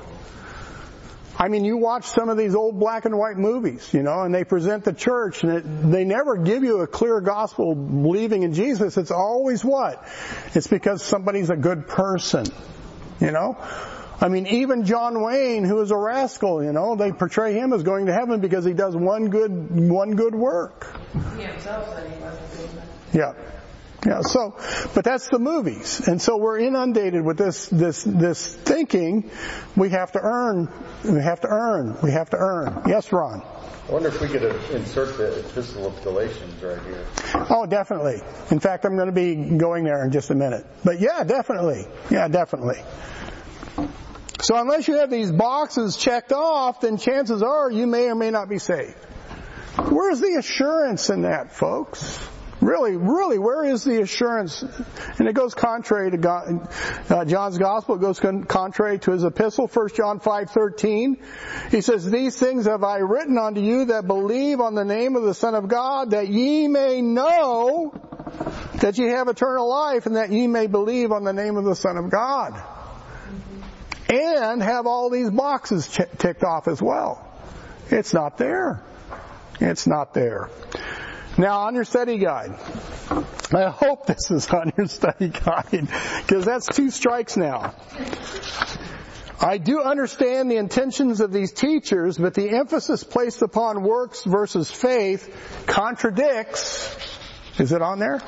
[1.38, 4.34] I mean, you watch some of these old black and white movies, you know, and
[4.34, 8.54] they present the church, and it, they never give you a clear gospel believing in
[8.54, 8.96] Jesus.
[8.96, 10.08] It's always what?
[10.54, 12.46] It's because somebody's a good person,
[13.20, 13.58] you know.
[14.22, 17.82] I mean, even John Wayne, who is a rascal, you know, they portray him as
[17.82, 20.96] going to heaven because he does one good, one good work.
[21.36, 23.36] He himself said he wasn't doing that.
[23.38, 23.52] Yeah.
[24.06, 24.58] Yeah, so,
[24.96, 26.08] but that's the movies.
[26.08, 29.30] And so we're inundated with this, this, this thinking
[29.76, 30.70] we have to earn,
[31.04, 32.82] we have to earn, we have to earn.
[32.88, 33.44] Yes, Ron?
[33.88, 37.06] I wonder if we could insert the Epistle of Galatians right here.
[37.50, 38.22] Oh, definitely.
[38.50, 40.66] In fact, I'm going to be going there in just a minute.
[40.84, 41.86] But yeah, definitely.
[42.10, 42.82] Yeah, definitely.
[44.42, 48.32] So unless you have these boxes checked off, then chances are you may or may
[48.32, 48.98] not be saved.
[49.90, 52.20] Where's the assurance in that, folks?
[52.60, 54.64] Really, really, where is the assurance?
[55.18, 56.70] And it goes contrary to God,
[57.10, 57.96] uh, John's gospel.
[57.96, 61.18] It goes con- contrary to his epistle, 1 John 5:13.
[61.72, 65.24] He says, "These things have I written unto you that believe on the name of
[65.24, 67.94] the Son of God, that ye may know
[68.80, 71.76] that ye have eternal life, and that ye may believe on the name of the
[71.76, 72.54] Son of God."
[74.12, 77.26] And have all these boxes ticked off as well.
[77.90, 78.84] It's not there.
[79.62, 80.50] It's not there.
[81.38, 82.60] Now on your study guide,
[83.54, 85.88] I hope this is on your study guide
[86.26, 87.74] because that's two strikes now.
[89.40, 94.70] I do understand the intentions of these teachers, but the emphasis placed upon works versus
[94.70, 96.98] faith contradicts.
[97.58, 98.20] Is it on there?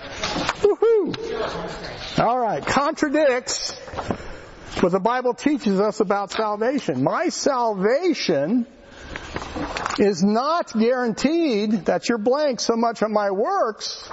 [0.61, 2.19] Woohoo!
[2.19, 3.77] All right, contradicts
[4.81, 7.03] what the Bible teaches us about salvation.
[7.03, 8.65] My salvation
[9.99, 14.09] is not guaranteed that you're blank so much on my works,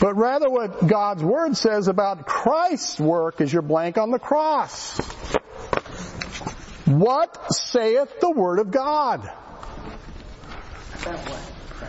[0.00, 4.98] but rather what God's Word says about Christ's work is you're blank on the cross.
[6.86, 9.28] What saith the Word of God?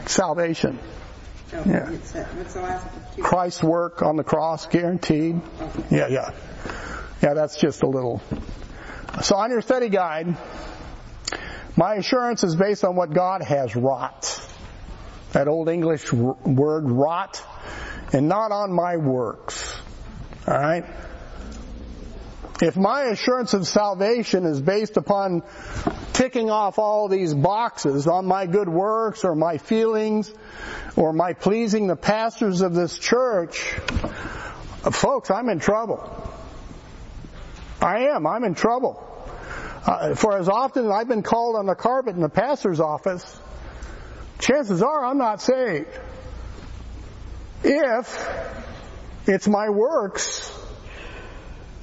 [0.05, 0.79] Salvation.
[1.65, 1.91] Yeah.
[3.21, 5.41] Christ's work on the cross, guaranteed.
[5.91, 6.31] Yeah, yeah.
[7.21, 8.21] Yeah, that's just a little.
[9.23, 10.37] So on your study guide,
[11.75, 14.41] my assurance is based on what God has wrought.
[15.31, 17.41] That old English word wrought,
[18.13, 19.75] and not on my works.
[20.47, 20.85] Alright?
[22.61, 25.43] If my assurance of salvation is based upon
[26.13, 30.33] ticking off all these boxes on my good works or my feelings
[30.95, 33.59] or my pleasing the pastors of this church,
[34.89, 36.31] folks, I'm in trouble.
[37.85, 38.25] I am.
[38.25, 38.99] I'm in trouble.
[39.85, 43.23] Uh, for as often as I've been called on the carpet in the pastor's office,
[44.39, 45.87] chances are I'm not saved.
[47.63, 48.27] If
[49.27, 50.51] it's my works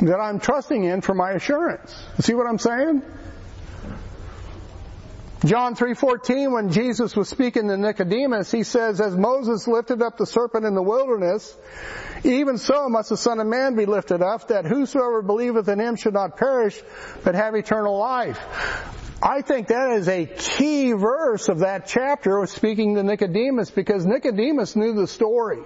[0.00, 1.94] that I'm trusting in for my assurance.
[2.18, 3.02] See what I'm saying?
[5.44, 10.26] John 3:14 when Jesus was speaking to Nicodemus, he says as Moses lifted up the
[10.26, 11.56] serpent in the wilderness,
[12.22, 15.96] even so must the son of man be lifted up that whosoever believeth in him
[15.96, 16.80] should not perish
[17.24, 18.38] but have eternal life.
[19.20, 24.76] I think that is a key verse of that chapter speaking to Nicodemus because Nicodemus
[24.76, 25.62] knew the story.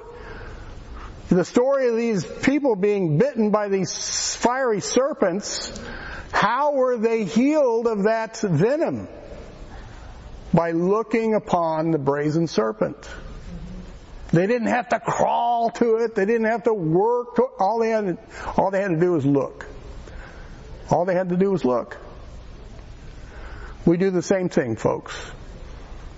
[1.29, 5.79] The story of these people being bitten by these fiery serpents,
[6.33, 9.09] how were they healed of that venom?
[10.57, 12.97] By looking upon the brazen serpent.
[14.33, 16.15] They didn't have to crawl to it.
[16.15, 17.37] They didn't have to work.
[17.37, 18.19] To, all they had, to,
[18.57, 19.67] all they had to do was look.
[20.91, 21.99] All they had to do was look.
[23.85, 25.15] We do the same thing, folks.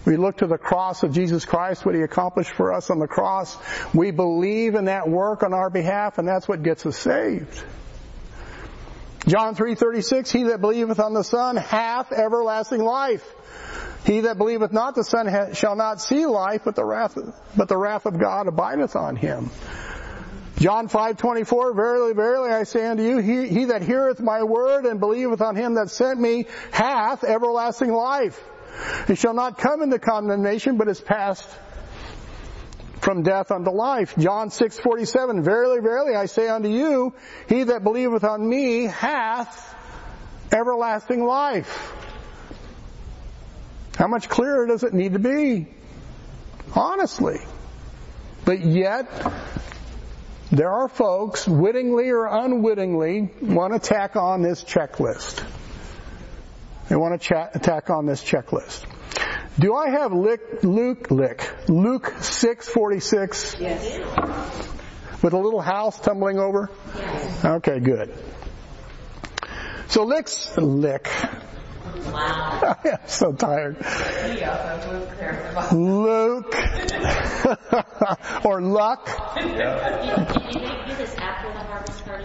[0.07, 3.09] We look to the cross of Jesus Christ, what He accomplished for us on the
[3.09, 3.57] cross.
[3.93, 7.63] We believe in that work on our behalf, and that's what gets us saved.
[9.27, 13.35] John 3:36, He that believeth on the Son hath everlasting life.
[14.05, 17.19] He that believeth not the Son shall not see life, but the wrath,
[17.57, 19.51] but the wrath of God abideth on him.
[20.59, 24.99] John 5:24 Verily verily I say unto you he, he that heareth my word and
[24.99, 28.43] believeth on him that sent me hath everlasting life.
[29.07, 31.49] He shall not come into condemnation but is passed
[33.01, 34.15] from death unto life.
[34.19, 37.15] John 6:47 Verily verily I say unto you
[37.49, 39.77] he that believeth on me hath
[40.51, 41.95] everlasting life
[43.99, 45.67] how much clearer does it need to be
[46.75, 47.39] honestly
[48.45, 49.07] but yet
[50.51, 55.45] there are folks, wittingly or unwittingly, want to tack on this checklist.
[56.89, 58.87] They want to chat, tack on this checklist.
[59.59, 63.57] Do I have Luke, Luke, Luke, Luke 646?
[63.61, 63.99] Yes.
[65.23, 66.71] With a little house tumbling over?
[66.97, 67.45] Yes.
[67.45, 68.15] Okay, good.
[69.89, 71.11] So Lick's, Lick.
[72.07, 72.77] Wow.
[72.85, 73.77] I'm so tired.
[75.73, 76.55] Luke
[78.45, 79.07] or Luck.
[79.35, 82.25] Can you do this after the harvest party?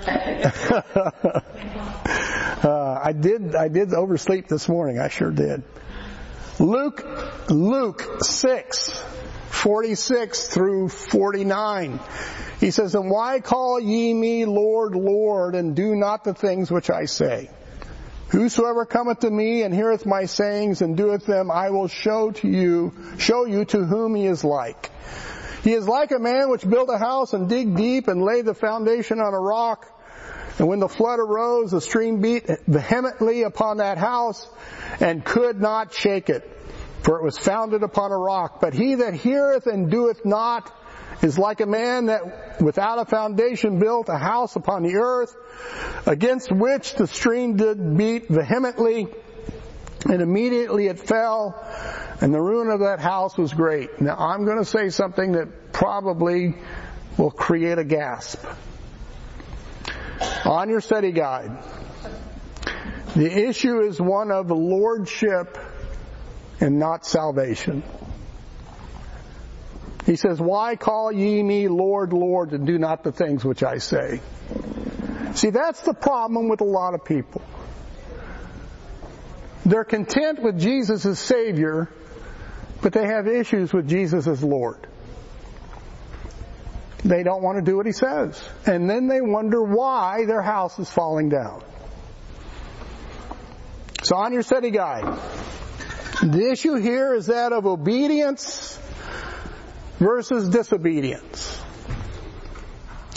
[2.63, 3.55] uh, I did.
[3.55, 4.99] I did oversleep this morning.
[4.99, 5.63] I sure did.
[6.59, 7.05] Luke,
[7.49, 8.91] Luke six,
[9.49, 11.99] forty six through forty nine.
[12.59, 16.89] He says, "And why call ye me Lord, Lord, and do not the things which
[16.89, 17.49] I say?
[18.33, 22.47] Whosoever cometh to me and heareth my sayings and doeth them, I will show to
[22.47, 24.89] you, show you to whom he is like."
[25.61, 28.55] He is like a man which built a house and dig deep and laid the
[28.55, 29.87] foundation on a rock.
[30.57, 34.49] And when the flood arose, the stream beat vehemently upon that house
[34.99, 36.43] and could not shake it,
[37.03, 38.59] for it was founded upon a rock.
[38.59, 40.71] But he that heareth and doeth not
[41.21, 45.35] is like a man that without a foundation built a house upon the earth,
[46.05, 49.07] against which the stream did beat vehemently,
[50.05, 51.55] and immediately it fell,
[52.19, 54.01] and the ruin of that house was great.
[54.01, 56.55] Now I'm going to say something that probably
[57.17, 58.43] will create a gasp.
[60.45, 61.63] On your study guide,
[63.15, 65.57] the issue is one of lordship
[66.59, 67.83] and not salvation.
[70.05, 73.77] He says, Why call ye me Lord, Lord, and do not the things which I
[73.77, 74.21] say?
[75.33, 77.41] See, that's the problem with a lot of people.
[79.65, 81.89] They're content with Jesus as Savior,
[82.81, 84.87] but they have issues with Jesus as Lord.
[87.05, 88.41] They don't want to do what He says.
[88.65, 91.63] And then they wonder why their house is falling down.
[94.03, 95.17] So on your study guide,
[96.21, 98.72] the issue here is that of obedience
[100.03, 101.61] versus disobedience.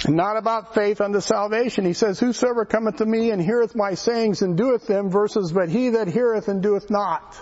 [0.09, 1.85] Not about faith unto salvation.
[1.85, 5.69] He says, Whosoever cometh to me and heareth my sayings and doeth them versus but
[5.69, 7.35] he that heareth and doeth not.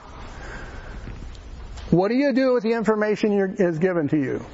[1.91, 4.45] What do you do with the information is given to you?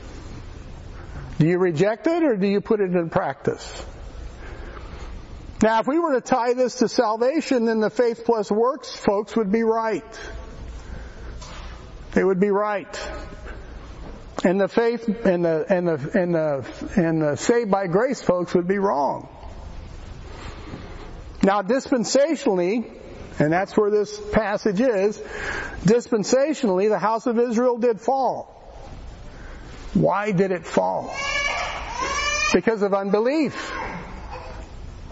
[1.39, 3.87] Do you reject it or do you put it in practice?
[5.63, 9.37] Now, if we were to tie this to salvation, then the faith plus works folks
[9.37, 10.21] would be right.
[12.13, 12.89] They would be right.
[14.43, 16.65] And the faith and the and the and the
[16.97, 19.29] and the saved by grace folks would be wrong.
[21.43, 22.91] Now dispensationally,
[23.39, 25.19] and that's where this passage is,
[25.85, 28.57] dispensationally the house of Israel did fall.
[29.93, 31.15] Why did it fall?
[32.53, 33.73] Because of unbelief.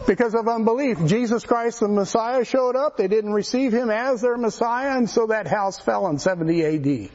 [0.06, 1.04] Because of unbelief.
[1.04, 5.26] Jesus Christ the Messiah showed up, they didn't receive him as their Messiah, and so
[5.26, 7.10] that house fell in 70 AD.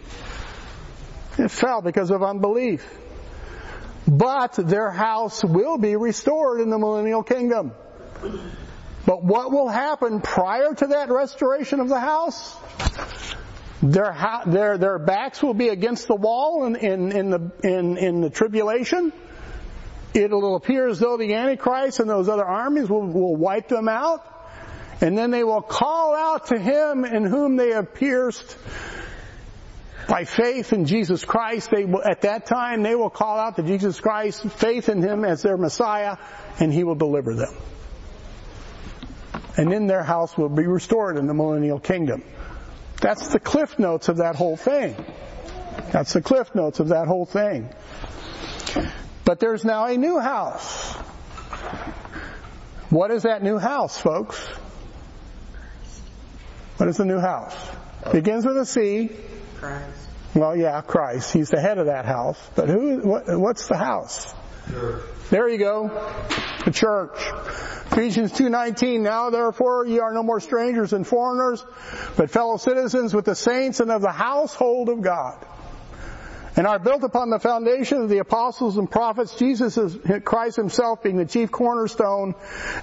[1.38, 2.88] It fell because of unbelief.
[4.08, 7.72] But their house will be restored in the millennial kingdom.
[9.06, 12.56] But what will happen prior to that restoration of the house?
[13.82, 14.16] Their,
[14.46, 18.30] their, their backs will be against the wall in, in, in, the, in, in the
[18.30, 19.12] tribulation.
[20.14, 24.30] It'll appear as though the Antichrist and those other armies will, will wipe them out.
[25.02, 28.58] And then they will call out to him in whom they have pierced
[30.08, 31.72] by faith in Jesus Christ.
[31.72, 35.26] They will, at that time, they will call out to Jesus Christ, faith in him
[35.26, 36.18] as their Messiah,
[36.60, 37.56] and he will deliver them.
[39.56, 42.24] And then their house will be restored in the millennial kingdom.
[43.02, 44.96] That's the cliff notes of that whole thing.
[45.92, 47.70] That's the cliff notes of that whole thing.
[49.26, 50.94] But there's now a new house.
[52.90, 54.40] What is that new house, folks?
[56.78, 57.56] What is the new house?
[58.12, 59.10] Begins with a C.
[59.64, 60.08] Christ.
[60.36, 61.32] Well, yeah, Christ.
[61.32, 62.38] He's the head of that house.
[62.54, 63.00] But who?
[63.00, 64.34] What, what's the house?
[65.30, 65.88] There you go.
[66.66, 67.18] The church.
[67.92, 71.64] Ephesians 2.19, Now therefore ye are no more strangers and foreigners,
[72.18, 75.46] but fellow citizens with the saints and of the household of God
[76.56, 81.02] and are built upon the foundation of the apostles and prophets, Jesus is Christ himself
[81.02, 82.36] being the chief cornerstone,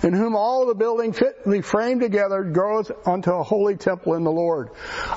[0.02, 4.30] in whom all the building fitly framed together grows unto a holy temple in the
[4.30, 4.70] Lord.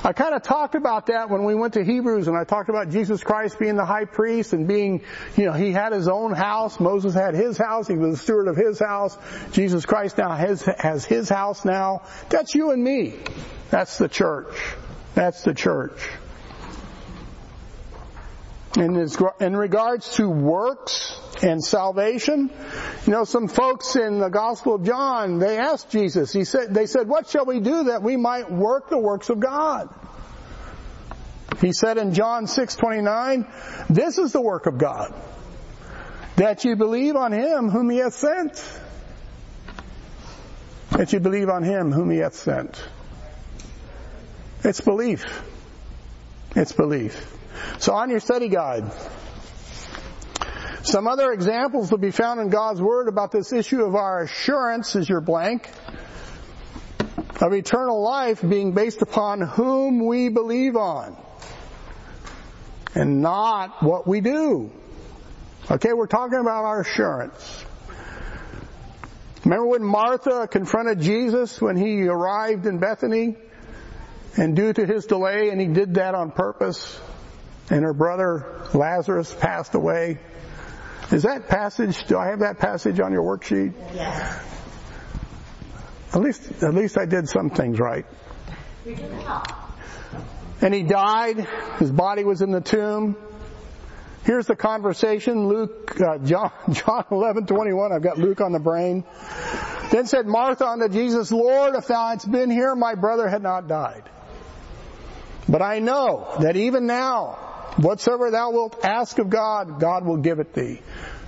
[0.04, 2.90] I kind of talked about that when we went to Hebrews and I talked about
[2.90, 5.02] Jesus Christ being the high priest and being,
[5.36, 6.78] you know, he had his own house.
[6.78, 7.88] Moses had his house.
[7.88, 9.16] He was the steward of his house.
[9.52, 12.02] Jesus Christ now has, has his house now.
[12.28, 13.14] That's you and me.
[13.70, 14.54] That's the church.
[15.14, 15.98] That's the church.
[18.76, 19.08] In,
[19.40, 22.50] in regards to works and salvation,
[23.06, 26.86] you know, some folks in the Gospel of John, they asked Jesus, he said, they
[26.86, 29.88] said, what shall we do that we might work the works of God?
[31.60, 35.14] He said in John 6:29, this is the work of God,
[36.36, 38.62] that you believe on him whom he hath sent.
[40.90, 42.82] That you believe on him whom he hath sent.
[44.64, 45.24] It's belief.
[46.56, 47.30] It's belief.
[47.78, 48.90] So on your study guide,
[50.82, 54.94] some other examples will be found in God's Word about this issue of our assurance
[54.96, 55.68] is your blank
[57.40, 61.16] of eternal life being based upon whom we believe on
[62.94, 64.70] and not what we do.
[65.70, 67.64] Okay, we're talking about our assurance.
[69.44, 73.36] Remember when Martha confronted Jesus when he arrived in Bethany?
[74.36, 77.00] And due to his delay, and he did that on purpose,
[77.70, 80.18] and her brother Lazarus passed away.
[81.10, 83.74] Is that passage, do I have that passage on your worksheet?
[83.94, 84.42] Yes.
[86.12, 88.06] At least, at least I did some things right.
[88.86, 89.44] You did well.
[90.60, 91.46] And he died.
[91.78, 93.16] His body was in the tomb.
[94.24, 97.92] Here's the conversation, Luke, uh, John, John 11, 21.
[97.92, 99.04] I've got Luke on the brain.
[99.90, 103.68] Then said Martha unto Jesus, Lord, if thou hadst been here, my brother had not
[103.68, 104.04] died.
[105.46, 107.43] But I know that even now,
[107.76, 110.80] whatsoever thou wilt ask of God, God will give it thee.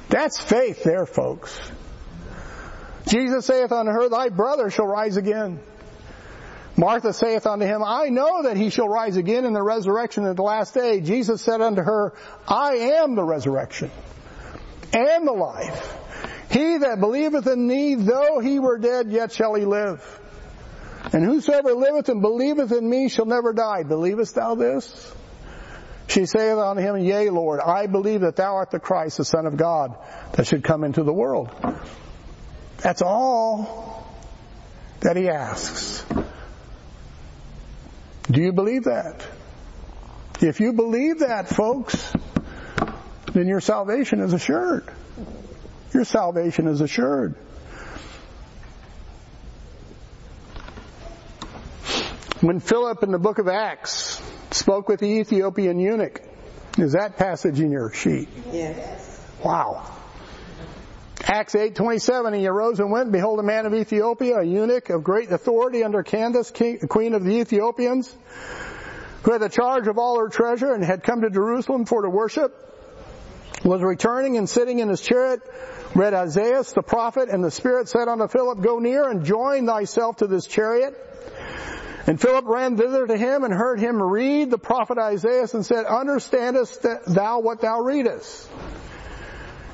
[0.09, 1.59] That's faith there, folks.
[3.07, 5.61] Jesus saith unto her, Thy brother shall rise again.
[6.76, 10.36] Martha saith unto him, I know that he shall rise again in the resurrection at
[10.36, 11.01] the last day.
[11.01, 12.12] Jesus said unto her,
[12.47, 13.90] I am the resurrection
[14.92, 15.97] and the life.
[16.51, 20.20] He that believeth in me, though he were dead, yet shall he live.
[21.12, 23.82] And whosoever liveth and believeth in me shall never die.
[23.84, 25.14] Believest thou this?
[26.09, 29.46] She saith unto him, Yea, Lord, I believe that thou art the Christ, the Son
[29.46, 29.96] of God,
[30.32, 31.50] that should come into the world.
[32.78, 34.07] That's all
[35.00, 36.04] that he asks.
[38.30, 39.26] Do you believe that?
[40.40, 42.12] If you believe that, folks,
[43.32, 44.88] then your salvation is assured.
[45.92, 47.34] Your salvation is assured.
[52.40, 54.05] When Philip in the book of Acts
[54.57, 56.20] spoke with the Ethiopian eunuch,
[56.78, 58.28] is that passage in your sheet?
[58.52, 59.20] Yes.
[59.44, 59.84] Wow.
[61.24, 65.30] Acts 8:27 he arose and went behold a man of Ethiopia a eunuch of great
[65.30, 68.14] authority under Candace king, queen of the Ethiopians
[69.22, 72.11] who had the charge of all her treasure and had come to Jerusalem for to
[72.11, 72.54] worship
[73.64, 75.40] was returning and sitting in his chariot
[75.94, 80.16] read Isaiah the prophet and the spirit said unto Philip go near and join thyself
[80.18, 80.94] to this chariot
[82.07, 85.86] and Philip ran thither to him and heard him read the prophet Isaiah and said
[85.86, 88.48] understandest thou what thou readest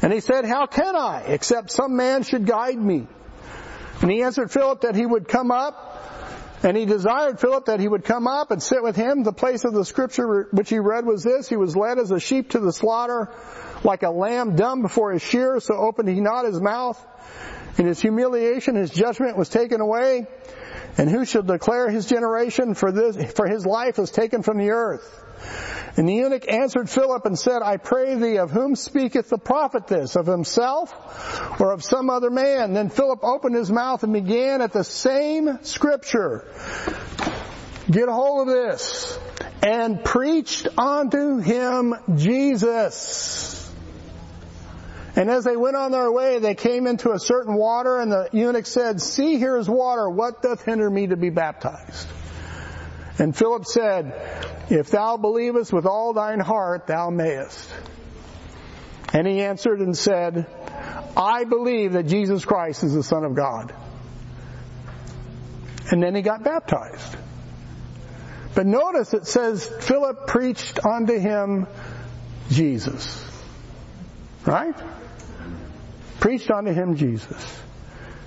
[0.03, 3.07] and he said, How can I, except some man should guide me?
[4.01, 6.01] And he answered Philip that he would come up,
[6.65, 9.23] and he desired Philip that he would come up and sit with him.
[9.23, 12.19] The place of the scripture which he read was this, he was led as a
[12.19, 13.31] sheep to the slaughter,
[13.85, 17.01] like a lamb dumb before his shears, so opened he not his mouth.
[17.79, 20.27] In his humiliation, his judgment was taken away.
[20.99, 24.71] And who shall declare his generation for this, for his life is taken from the
[24.71, 25.25] earth?
[25.97, 29.87] And the eunuch answered Philip and said, I pray thee, of whom speaketh the prophet
[29.87, 30.17] this?
[30.17, 32.73] Of himself or of some other man?
[32.73, 36.47] Then Philip opened his mouth and began at the same scripture.
[37.91, 39.19] Get a hold of this.
[39.63, 43.62] And preached unto him Jesus.
[45.15, 48.31] And as they went on their way, they came into a certain water, and the
[48.33, 50.09] eunuch said, See, here is water.
[50.09, 52.09] What doth hinder me to be baptized?
[53.19, 54.15] And Philip said,
[54.71, 57.69] If thou believest with all thine heart, thou mayest.
[59.13, 60.47] And he answered and said,
[61.15, 63.75] I believe that Jesus Christ is the Son of God.
[65.91, 67.17] And then he got baptized.
[68.55, 71.67] But notice it says Philip preached unto him
[72.49, 73.23] Jesus.
[74.47, 74.75] Right?
[76.23, 77.61] Preached unto him Jesus.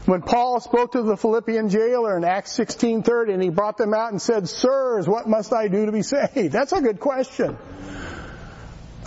[0.05, 4.11] When Paul spoke to the Philippian jailer in Acts 16:30 and he brought them out
[4.11, 7.57] and said, "Sirs, what must I do to be saved?" That's a good question.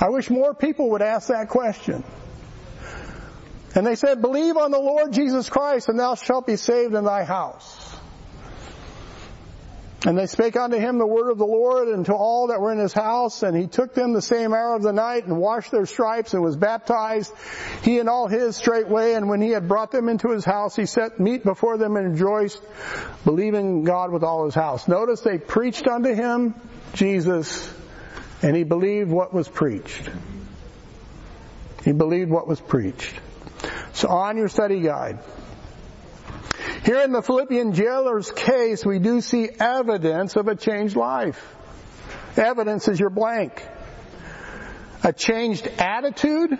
[0.00, 2.02] I wish more people would ask that question.
[3.74, 7.04] And they said, "Believe on the Lord Jesus Christ and thou shalt be saved in
[7.04, 7.87] thy house."
[10.06, 12.70] And they spake unto him the word of the Lord and to all that were
[12.70, 15.72] in his house, and he took them the same hour of the night and washed
[15.72, 17.32] their stripes and was baptized,
[17.82, 20.86] he and all his straightway, and when he had brought them into his house, he
[20.86, 22.62] set meat before them and rejoiced,
[23.24, 24.86] believing God with all his house.
[24.86, 26.54] Notice they preached unto him
[26.92, 27.68] Jesus,
[28.40, 30.08] and he believed what was preached.
[31.84, 33.14] He believed what was preached.
[33.94, 35.18] So on your study guide,
[36.88, 41.54] here in the Philippian jailer's case, we do see evidence of a changed life.
[42.34, 43.62] Evidence is your blank.
[45.04, 46.58] A changed attitude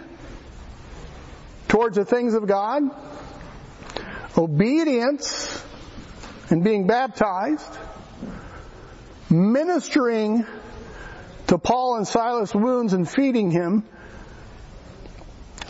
[1.69, 2.83] towards the things of God.
[4.37, 5.65] Obedience
[6.51, 7.79] and being baptized.
[9.31, 10.45] Ministering
[11.47, 13.83] to Paul and Silas' wounds and feeding him.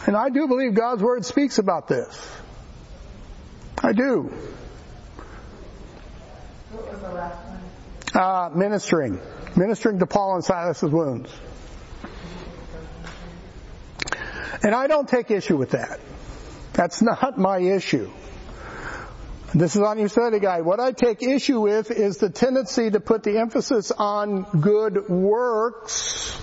[0.04, 2.38] And I do believe God's Word speaks about this.
[3.88, 4.30] I do.
[6.70, 7.38] What was the last
[8.12, 8.22] one?
[8.22, 9.18] Uh, ministering.
[9.56, 11.32] Ministering to Paul and Silas' wounds.
[14.62, 16.00] And I don't take issue with that.
[16.74, 18.10] That's not my issue.
[19.54, 20.66] This is on your study guide.
[20.66, 26.38] What I take issue with is the tendency to put the emphasis on good works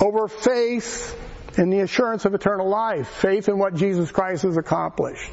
[0.00, 1.18] over faith
[1.58, 5.32] in the assurance of eternal life, faith in what Jesus Christ has accomplished.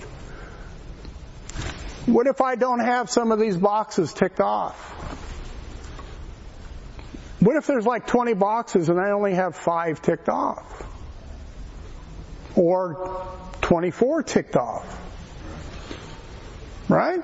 [2.10, 4.76] What if I don't have some of these boxes ticked off?
[7.40, 10.84] What if there's like 20 boxes and I only have five ticked off?
[12.56, 13.28] Or
[13.62, 14.86] 24 ticked off?
[16.90, 17.22] Right?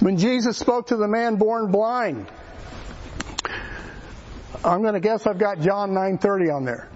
[0.00, 2.26] When Jesus spoke to the man born blind,
[4.62, 6.88] I'm going to guess I've got John 9:30 on there.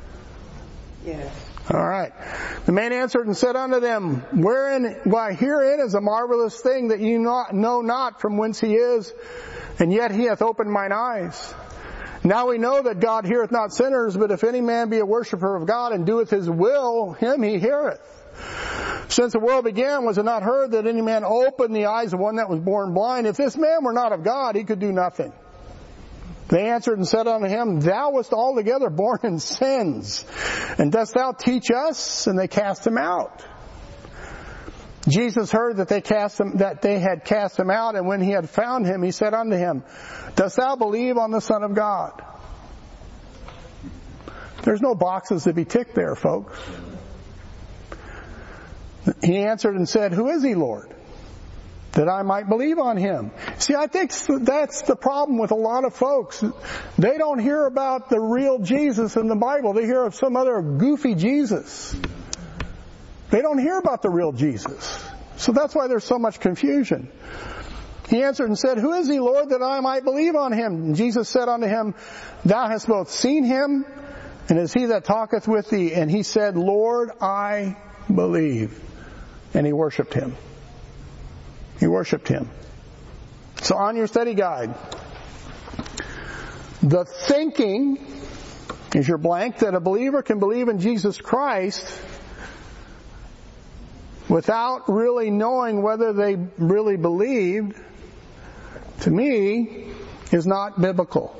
[1.05, 1.49] Yes.
[1.68, 2.12] All right.
[2.64, 7.00] The man answered and said unto them, Wherein, why herein is a marvelous thing that
[7.00, 9.12] you not, know not from whence he is,
[9.78, 11.54] and yet he hath opened mine eyes.
[12.24, 15.56] Now we know that God heareth not sinners, but if any man be a worshipper
[15.56, 18.00] of God and doeth his will, him he heareth.
[19.08, 22.20] Since the world began, was it not heard that any man opened the eyes of
[22.20, 23.26] one that was born blind?
[23.26, 25.32] If this man were not of God, he could do nothing.
[26.51, 30.24] They answered and said unto him, Thou wast altogether born in sins,
[30.78, 32.26] and dost thou teach us?
[32.26, 33.44] And they cast him out.
[35.09, 38.32] Jesus heard that they cast him, that they had cast him out, and when he
[38.32, 39.84] had found him, he said unto him,
[40.34, 42.20] Dost thou believe on the Son of God?
[44.62, 46.59] There's no boxes to be ticked there, folks.
[49.22, 50.94] He answered and said, Who is he, Lord?
[52.01, 53.30] That I might believe on him.
[53.59, 56.42] See, I think that's the problem with a lot of folks.
[56.96, 59.74] They don't hear about the real Jesus in the Bible.
[59.74, 61.94] They hear of some other goofy Jesus.
[63.28, 65.05] They don't hear about the real Jesus.
[65.36, 67.12] So that's why there's so much confusion.
[68.09, 70.72] He answered and said, Who is he, Lord, that I might believe on him?
[70.72, 71.94] And Jesus said unto him,
[72.46, 73.84] Thou hast both seen him,
[74.48, 75.92] and is he that talketh with thee?
[75.92, 77.76] And he said, Lord, I
[78.09, 78.82] believe.
[79.53, 80.34] And he worshiped him.
[81.81, 82.49] He worshiped him.
[83.62, 84.74] So on your study guide,
[86.83, 87.99] the thinking
[88.95, 92.01] is your blank that a believer can believe in Jesus Christ
[94.28, 97.76] without really knowing whether they really believed,
[99.01, 99.89] to me,
[100.33, 101.37] is not biblical.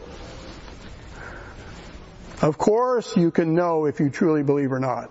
[2.43, 5.11] Of course, you can know if you truly believe or not.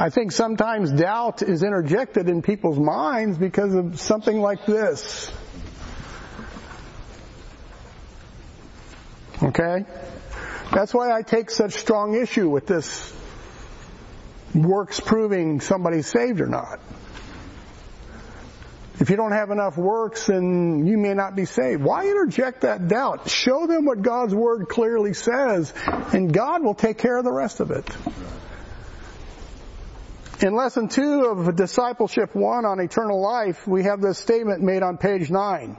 [0.00, 5.30] I think sometimes doubt is interjected in people's minds because of something like this.
[9.42, 9.84] Okay?
[10.72, 13.12] That's why I take such strong issue with this
[14.54, 16.80] works proving somebody's saved or not.
[19.00, 21.82] If you don't have enough works, then you may not be saved.
[21.82, 23.28] Why interject that doubt?
[23.28, 27.60] Show them what God's Word clearly says, and God will take care of the rest
[27.60, 27.84] of it.
[30.42, 34.96] In lesson two of discipleship one on eternal life, we have this statement made on
[34.96, 35.76] page nine.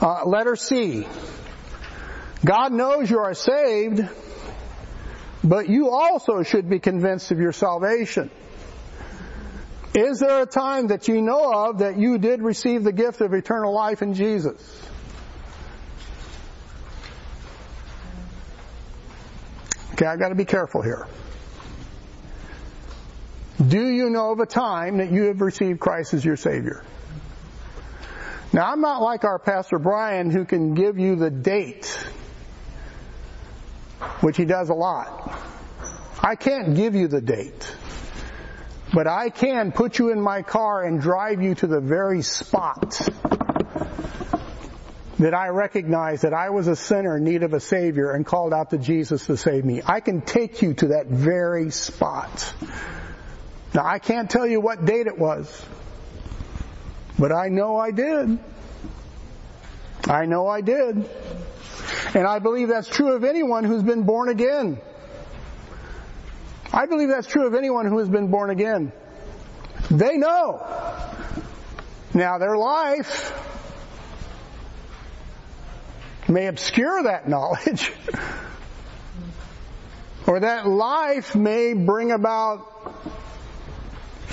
[0.00, 1.06] Uh, letter C.
[2.44, 4.08] God knows you are saved,
[5.44, 8.32] but you also should be convinced of your salvation.
[9.94, 13.32] Is there a time that you know of that you did receive the gift of
[13.32, 14.60] eternal life in Jesus?
[19.92, 21.06] Okay, I've gotta be careful here.
[23.60, 26.82] Do you know of a time that you have received Christ as your Savior?
[28.52, 31.86] Now I'm not like our Pastor Brian who can give you the date,
[34.20, 35.38] which he does a lot.
[36.20, 37.76] I can't give you the date.
[38.92, 43.00] But I can put you in my car and drive you to the very spot
[45.18, 48.52] that I recognize that I was a sinner in need of a Savior and called
[48.52, 49.80] out to Jesus to save me.
[49.84, 52.52] I can take you to that very spot.
[53.74, 55.64] Now I can't tell you what date it was,
[57.18, 58.38] but I know I did.
[60.08, 61.08] I know I did.
[62.14, 64.80] And I believe that's true of anyone who's been born again.
[66.72, 68.92] I believe that's true of anyone who has been born again.
[69.90, 70.64] They know.
[72.12, 73.32] Now their life
[76.28, 77.92] may obscure that knowledge.
[80.26, 82.70] or that life may bring about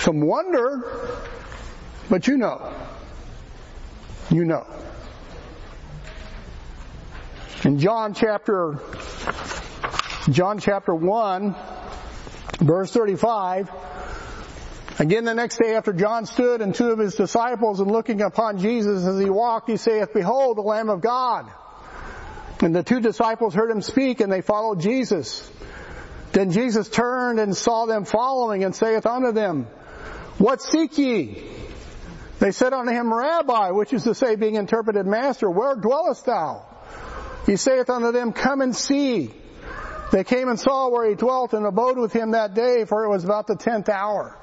[0.02, 0.84] some wonder,
[2.10, 2.74] but you know.
[4.30, 4.66] You know.
[7.64, 8.80] In John chapter,
[10.32, 11.56] John chapter 1,
[12.60, 13.70] verse 35,
[14.98, 18.58] Again the next day after John stood and two of his disciples and looking upon
[18.58, 21.52] Jesus as he walked, he saith, Behold the Lamb of God.
[22.62, 25.50] And the two disciples heard him speak and they followed Jesus.
[26.32, 29.68] Then Jesus turned and saw them following and saith unto them,
[30.42, 31.44] What seek ye?
[32.40, 36.66] They said unto him, Rabbi, which is to say, being interpreted, Master, where dwellest thou?
[37.46, 39.32] He saith unto them, Come and see.
[40.12, 43.10] They came and saw where he dwelt and abode with him that day, for it
[43.10, 44.36] was about the tenth hour.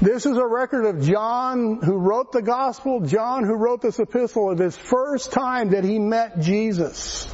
[0.00, 4.52] This is a record of John who wrote the gospel, John who wrote this epistle
[4.52, 7.28] of his first time that he met Jesus.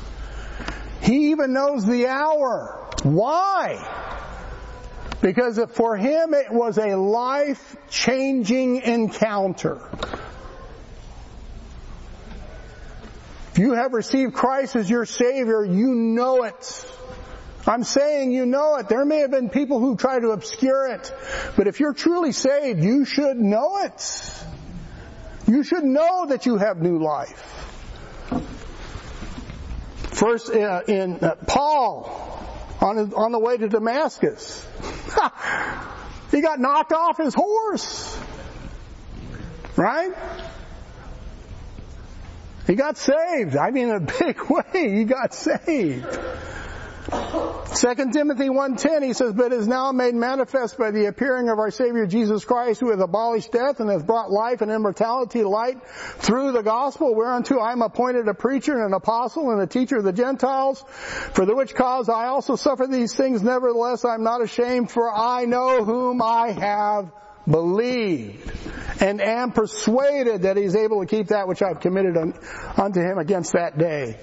[1.02, 2.90] He even knows the hour.
[3.02, 4.15] Why?
[5.26, 9.80] Because for him it was a life-changing encounter.
[13.50, 16.86] If you have received Christ as your Savior, you know it.
[17.66, 18.88] I'm saying you know it.
[18.88, 21.12] There may have been people who try to obscure it.
[21.56, 24.44] But if you're truly saved, you should know it.
[25.48, 27.42] You should know that you have new life.
[30.12, 32.35] First, uh, in uh, Paul,
[32.80, 34.66] on, his, on the way to Damascus,
[36.30, 38.18] he got knocked off his horse.
[39.76, 40.12] Right?
[42.66, 43.56] He got saved.
[43.56, 46.18] I mean, in a big way, he got saved.
[47.36, 51.70] 2 Timothy 1.10, he says, But is now made manifest by the appearing of our
[51.70, 55.76] Savior Jesus Christ, who hath abolished death and hath brought life and immortality to light
[55.86, 59.96] through the gospel, whereunto I am appointed a preacher and an apostle and a teacher
[59.96, 60.82] of the Gentiles,
[61.34, 65.12] for the which cause I also suffer these things, nevertheless I am not ashamed, for
[65.12, 67.12] I know whom I have
[67.48, 68.50] believed
[69.00, 73.52] and am persuaded that he's able to keep that which I've committed unto him against
[73.52, 74.18] that day.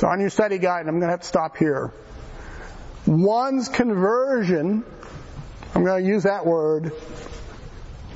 [0.00, 1.92] So on your study guide, and I'm going to have to stop here.
[3.04, 4.82] One's conversion,
[5.74, 6.92] I'm going to use that word,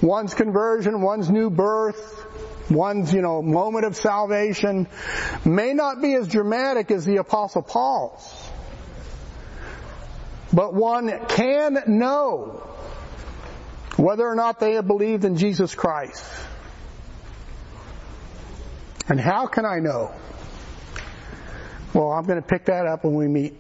[0.01, 4.89] one's conversion, one's new birth, one's, you know, moment of salvation
[5.45, 8.51] may not be as dramatic as the apostle Paul's.
[10.55, 12.67] But one can know
[13.99, 16.25] whether or not they have believed in Jesus Christ.
[19.07, 20.15] And how can I know?
[21.95, 23.55] Well, I'm going to pick that up when we meet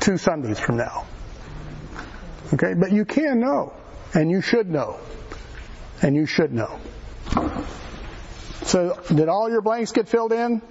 [0.00, 1.06] two Sundays from now.
[2.54, 3.74] Okay, but you can know,
[4.14, 4.98] and you should know,
[6.00, 6.80] and you should know.
[8.62, 10.62] So, did all your blanks get filled in?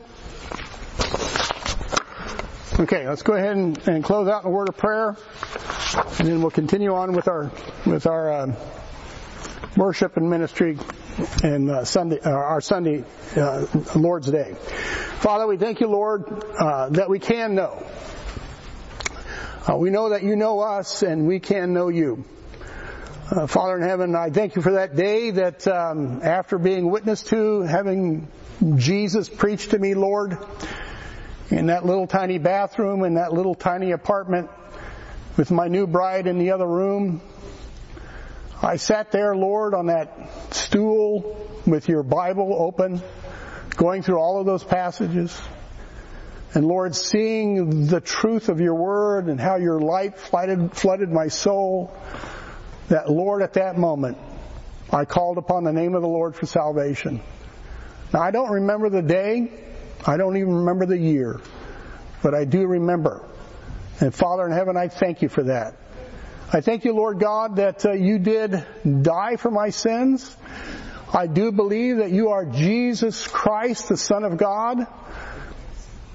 [2.80, 5.16] Okay, let's go ahead and, and close out in a word of prayer,
[6.18, 7.52] and then we'll continue on with our
[7.86, 8.56] with our uh,
[9.78, 10.78] worship and ministry
[11.44, 13.04] and uh, Sunday uh, our Sunday
[13.36, 13.66] uh,
[13.96, 14.56] Lord's Day.
[15.20, 16.24] Father, we thank you, Lord,
[16.58, 17.84] uh, that we can know.
[19.70, 22.24] Uh, we know that you know us, and we can know you.
[23.30, 27.28] Uh, Father in heaven, I thank you for that day that um, after being witnessed
[27.28, 28.28] to, having
[28.78, 30.38] Jesus preach to me, Lord,
[31.50, 34.50] in that little tiny bathroom, in that little tiny apartment,
[35.38, 37.22] with my new bride in the other room.
[38.62, 43.02] I sat there, Lord, on that stool with your Bible open,
[43.78, 45.40] going through all of those passages.
[46.54, 51.30] And Lord, seeing the truth of your word and how your light flooded, flooded my
[51.30, 51.96] soul,
[52.90, 54.18] that Lord, at that moment,
[54.92, 57.22] I called upon the name of the Lord for salvation.
[58.12, 59.52] Now I don't remember the day,
[60.06, 61.40] I don't even remember the year,
[62.22, 63.24] but I do remember.
[64.02, 65.76] And Father in heaven, I thank you for that.
[66.52, 68.66] I thank you, Lord God, that uh, you did
[69.04, 70.36] die for my sins.
[71.14, 74.88] I do believe that you are Jesus Christ, the Son of God.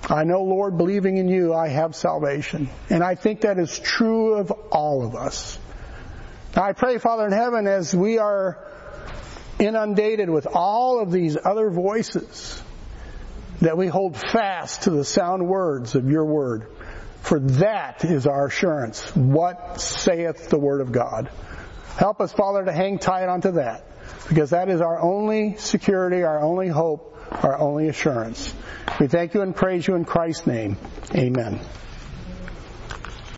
[0.08, 2.68] I know, Lord, believing in you, I have salvation.
[2.90, 5.56] And I think that is true of all of us.
[6.56, 8.58] Now I pray, Father in heaven, as we are
[9.60, 12.60] inundated with all of these other voices,
[13.60, 16.66] that we hold fast to the sound words of your word.
[17.24, 19.16] For that is our assurance.
[19.16, 21.30] What saith the word of God?
[21.96, 23.82] Help us, Father, to hang tight onto that.
[24.28, 28.52] Because that is our only security, our only hope, our only assurance.
[29.00, 30.76] We thank you and praise you in Christ's name.
[31.14, 31.60] Amen.